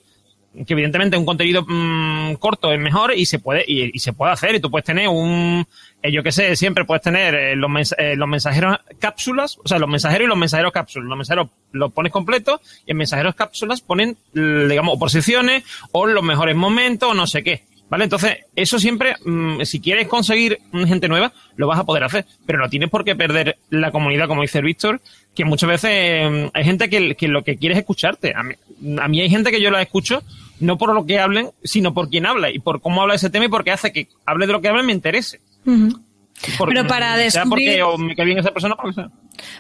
[0.67, 4.33] que evidentemente un contenido mm, corto es mejor y se puede y, y se puede
[4.33, 4.55] hacer.
[4.55, 5.67] Y tú puedes tener un
[6.03, 9.79] eh, yo que sé siempre puedes tener eh, los, eh, los mensajeros cápsulas o sea
[9.79, 11.09] los mensajeros y los mensajeros cápsulas.
[11.09, 16.07] Los mensajeros los pones completos y en mensajeros cápsulas ponen digamos o por secciones o
[16.07, 18.05] los mejores momentos o no sé qué ¿Vale?
[18.05, 22.25] Entonces, eso siempre, mm, si quieres conseguir gente nueva, lo vas a poder hacer.
[22.47, 25.01] Pero no tienes por qué perder la comunidad, como dice Víctor,
[25.35, 28.33] que muchas veces mm, hay gente que, que lo que quiere es escucharte.
[28.35, 28.55] A mí,
[29.01, 30.23] a mí hay gente que yo la escucho
[30.61, 33.47] no por lo que hablen, sino por quién habla y por cómo habla ese tema
[33.47, 35.41] y porque hace que hable de lo que hablen me interese.
[36.69, 39.11] Pero para sea porque descubrir- o me cae bien esa persona, porque sea.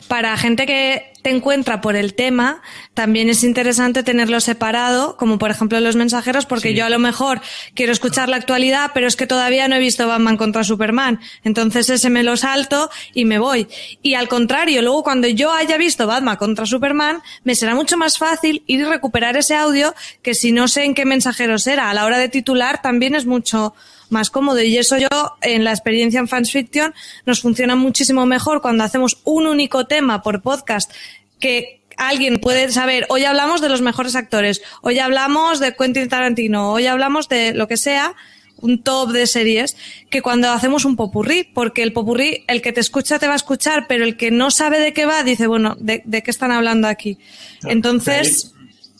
[0.08, 2.62] Para gente que te encuentra por el tema,
[2.94, 7.40] también es interesante tenerlo separado, como por ejemplo los mensajeros, porque yo a lo mejor
[7.74, 11.20] quiero escuchar la actualidad, pero es que todavía no he visto Batman contra Superman.
[11.44, 13.68] Entonces ese me lo salto y me voy.
[14.02, 18.18] Y al contrario, luego cuando yo haya visto Batman contra Superman, me será mucho más
[18.18, 21.90] fácil ir y recuperar ese audio que si no sé en qué mensajeros era.
[21.90, 23.74] A la hora de titular también es mucho
[24.10, 25.08] más cómodo y eso yo
[25.40, 26.92] en la experiencia en Fans Fiction
[27.24, 30.92] nos funciona muchísimo mejor cuando hacemos un único tema por podcast
[31.40, 36.72] que alguien puede saber, hoy hablamos de los mejores actores, hoy hablamos de Quentin Tarantino,
[36.72, 38.14] hoy hablamos de lo que sea,
[38.56, 39.76] un top de series,
[40.10, 43.36] que cuando hacemos un popurrí, porque el popurrí, el que te escucha te va a
[43.36, 46.88] escuchar, pero el que no sabe de qué va, dice, bueno, ¿de, qué están hablando
[46.88, 47.18] aquí?
[47.64, 48.54] Entonces,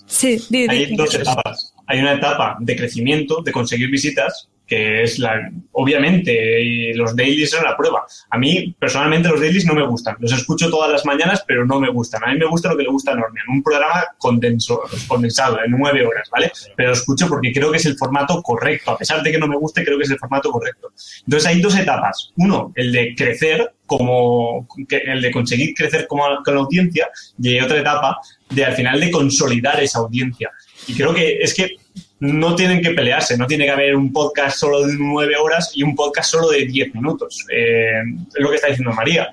[0.07, 0.39] sí,
[0.69, 1.75] hay dos etapas.
[1.87, 7.65] Hay una etapa de crecimiento, de conseguir visitas, que es la, obviamente, los dailies son
[7.65, 8.07] la prueba.
[8.31, 10.15] A mí, personalmente, los dailies no me gustan.
[10.21, 12.23] Los escucho todas las mañanas, pero no me gustan.
[12.23, 16.07] A mí me gusta lo que le gusta a Normian, un programa condensado, en nueve
[16.07, 16.53] horas, ¿vale?
[16.77, 18.93] Pero lo escucho porque creo que es el formato correcto.
[18.93, 20.93] A pesar de que no me guste, creo que es el formato correcto.
[21.27, 22.31] Entonces, hay dos etapas.
[22.37, 27.11] Uno, el de crecer como el de conseguir crecer como, con la audiencia
[27.43, 28.19] y otra etapa
[28.49, 30.53] de al final de consolidar esa audiencia.
[30.87, 31.75] Y creo que es que
[32.21, 35.83] no tienen que pelearse, no tiene que haber un podcast solo de nueve horas y
[35.83, 37.47] un podcast solo de diez minutos.
[37.51, 38.03] Eh,
[38.35, 39.31] es lo que está diciendo María.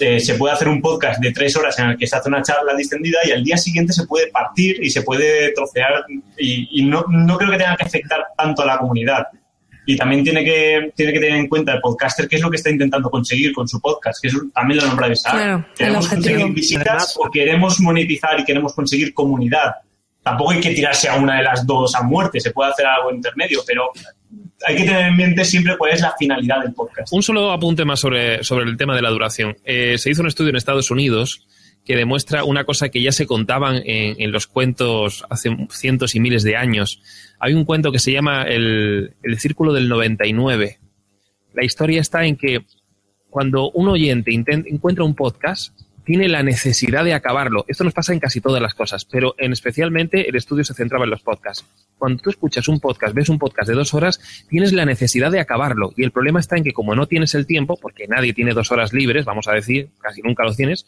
[0.00, 2.42] Eh, se puede hacer un podcast de tres horas en el que se hace una
[2.42, 6.04] charla distendida y al día siguiente se puede partir y se puede trocear
[6.36, 9.28] y, no, no, creo que tenga que afectar tanto a la comunidad.
[9.86, 12.56] Y también tiene que, tiene que tener en cuenta el podcaster qué es lo que
[12.56, 17.16] está intentando conseguir con su podcast, que es también lo nombra Claro, ¿Queremos conseguir visitas
[17.16, 19.74] o queremos monetizar y queremos conseguir comunidad?
[20.24, 23.12] Tampoco hay que tirarse a una de las dos a muerte, se puede hacer algo
[23.12, 23.90] intermedio, pero
[24.66, 27.12] hay que tener en mente siempre cuál es la finalidad del podcast.
[27.12, 29.56] Un solo apunte más sobre, sobre el tema de la duración.
[29.64, 31.46] Eh, se hizo un estudio en Estados Unidos
[31.84, 36.20] que demuestra una cosa que ya se contaban en, en, los cuentos hace cientos y
[36.20, 37.02] miles de años.
[37.38, 40.78] Hay un cuento que se llama El, el Círculo del 99.
[41.52, 42.64] La historia está en que
[43.28, 47.64] cuando un oyente encuentra un podcast, tiene la necesidad de acabarlo.
[47.66, 51.04] Esto nos pasa en casi todas las cosas, pero en especialmente el estudio se centraba
[51.04, 51.66] en los podcasts.
[51.98, 55.40] Cuando tú escuchas un podcast, ves un podcast de dos horas, tienes la necesidad de
[55.40, 55.92] acabarlo.
[55.96, 58.70] Y el problema está en que como no tienes el tiempo, porque nadie tiene dos
[58.70, 60.86] horas libres, vamos a decir, casi nunca lo tienes,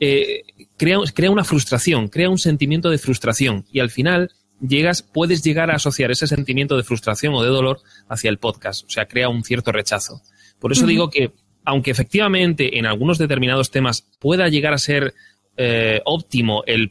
[0.00, 0.42] eh,
[0.76, 3.64] crea, crea una frustración, crea un sentimiento de frustración.
[3.70, 7.80] Y al final llegas, puedes llegar a asociar ese sentimiento de frustración o de dolor
[8.08, 8.84] hacia el podcast.
[8.86, 10.22] O sea, crea un cierto rechazo.
[10.58, 11.32] Por eso digo que
[11.68, 15.12] aunque efectivamente en algunos determinados temas pueda llegar a ser
[15.58, 16.90] eh, óptimo el,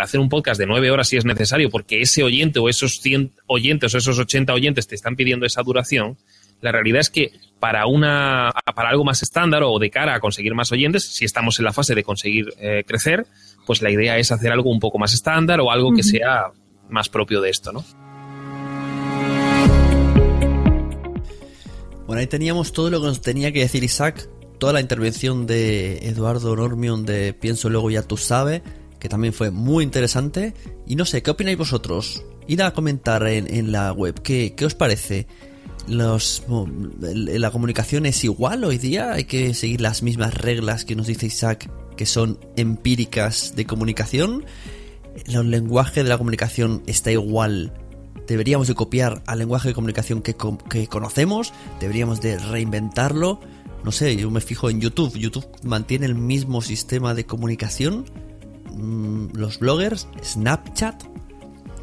[0.00, 3.32] hacer un podcast de nueve horas si es necesario, porque ese oyente o esos 100
[3.48, 6.16] oyentes o esos 80 oyentes te están pidiendo esa duración,
[6.60, 10.54] la realidad es que para, una, para algo más estándar o de cara a conseguir
[10.54, 13.26] más oyentes, si estamos en la fase de conseguir eh, crecer,
[13.66, 16.52] pues la idea es hacer algo un poco más estándar o algo que sea
[16.88, 17.84] más propio de esto, ¿no?
[22.14, 25.98] Bueno, ahí teníamos todo lo que nos tenía que decir Isaac, toda la intervención de
[26.06, 28.62] Eduardo Normion de Pienso Luego Ya Tú Sabes,
[29.00, 30.54] que también fue muy interesante.
[30.86, 32.24] Y no sé, ¿qué opináis vosotros?
[32.46, 35.26] Id a comentar en, la web, ¿qué, os parece?
[35.88, 39.12] ¿La comunicación es igual hoy día?
[39.14, 44.44] ¿Hay que seguir las mismas reglas que nos dice Isaac, que son empíricas de comunicación?
[45.26, 47.72] ¿El lenguaje de la comunicación está igual
[48.26, 50.34] deberíamos de copiar al lenguaje de comunicación que,
[50.88, 53.40] conocemos, deberíamos de reinventarlo.
[53.84, 55.16] No sé, yo me fijo en YouTube.
[55.16, 58.06] YouTube mantiene el mismo sistema de comunicación.
[58.72, 61.04] Mm, los bloggers, Snapchat,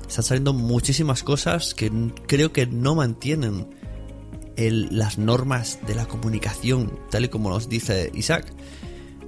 [0.07, 1.91] están saliendo muchísimas cosas que
[2.27, 3.67] creo que no mantienen
[4.57, 8.53] las normas de la comunicación, tal y como nos dice Isaac.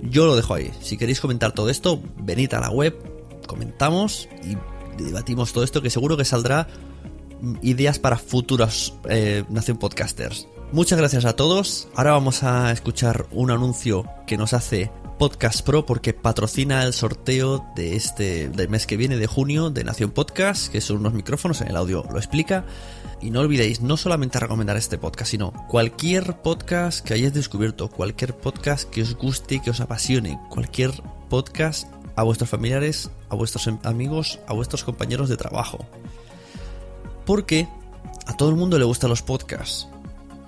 [0.01, 0.71] Yo lo dejo ahí.
[0.81, 2.95] Si queréis comentar todo esto, venid a la web,
[3.47, 4.57] comentamos y
[5.01, 6.67] debatimos todo esto que seguro que saldrá
[7.61, 10.47] ideas para futuros eh, Nación Podcasters.
[10.71, 11.87] Muchas gracias a todos.
[11.95, 17.63] Ahora vamos a escuchar un anuncio que nos hace Podcast Pro porque patrocina el sorteo
[17.75, 21.61] de este del mes que viene de junio de Nación Podcast, que son unos micrófonos
[21.61, 22.65] en el audio lo explica.
[23.21, 28.35] Y no olvidéis no solamente recomendar este podcast, sino cualquier podcast que hayáis descubierto, cualquier
[28.35, 30.91] podcast que os guste, que os apasione, cualquier
[31.29, 35.85] podcast a vuestros familiares, a vuestros amigos, a vuestros compañeros de trabajo.
[37.25, 37.67] Porque
[38.27, 39.87] a todo el mundo le gustan los podcasts,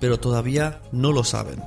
[0.00, 1.62] pero todavía no lo saben.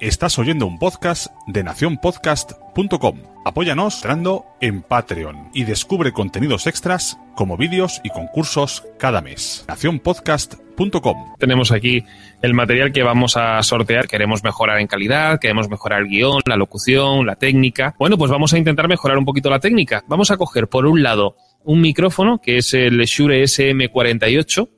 [0.00, 3.18] Estás oyendo un podcast de nacionpodcast.com.
[3.44, 9.64] Apóyanos entrando en Patreon y descubre contenidos extras como vídeos y concursos cada mes.
[9.66, 11.34] nacionpodcast.com.
[11.38, 12.04] Tenemos aquí
[12.42, 14.06] el material que vamos a sortear.
[14.06, 17.96] Queremos mejorar en calidad, queremos mejorar el guion, la locución, la técnica.
[17.98, 20.04] Bueno, pues vamos a intentar mejorar un poquito la técnica.
[20.06, 24.68] Vamos a coger por un lado un micrófono que es el Shure SM48,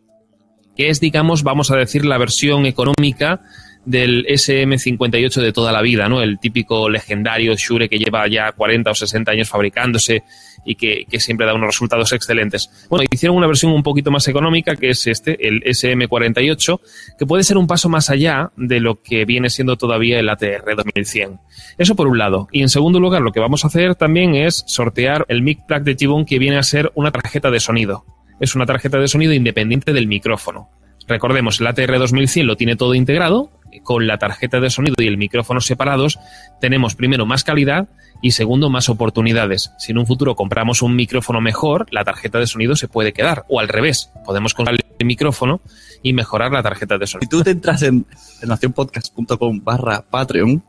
[0.76, 3.42] que es, digamos, vamos a decir, la versión económica
[3.84, 6.22] del SM58 de toda la vida, ¿no?
[6.22, 10.22] El típico legendario Shure que lleva ya 40 o 60 años fabricándose
[10.64, 12.70] y que, que, siempre da unos resultados excelentes.
[12.88, 16.80] Bueno, hicieron una versión un poquito más económica, que es este, el SM48,
[17.18, 20.76] que puede ser un paso más allá de lo que viene siendo todavía el ATR
[20.76, 21.40] 2100.
[21.78, 22.48] Eso por un lado.
[22.52, 25.82] Y en segundo lugar, lo que vamos a hacer también es sortear el mic plug
[25.82, 28.04] de Tibon que viene a ser una tarjeta de sonido.
[28.40, 30.70] Es una tarjeta de sonido independiente del micrófono.
[31.06, 33.50] Recordemos, el ATR 2100 lo tiene todo integrado,
[33.82, 36.18] con la tarjeta de sonido y el micrófono separados,
[36.60, 37.88] tenemos primero más calidad
[38.22, 39.72] y segundo más oportunidades.
[39.78, 43.44] Si en un futuro compramos un micrófono mejor, la tarjeta de sonido se puede quedar.
[43.48, 45.60] O al revés, podemos comprar el micrófono
[46.02, 47.26] y mejorar la tarjeta de sonido.
[47.30, 48.06] Si tú te entras en,
[48.42, 50.62] en nacionpodcast.com barra Patreon,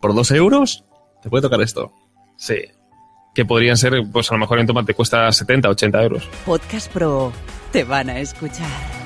[0.00, 0.84] por dos euros,
[1.22, 1.92] te puede tocar esto.
[2.36, 2.56] Sí.
[3.34, 6.28] Que podrían ser, pues a lo mejor en Tomate cuesta 70, 80 euros.
[6.44, 7.32] Podcast Pro,
[7.70, 9.05] te van a escuchar.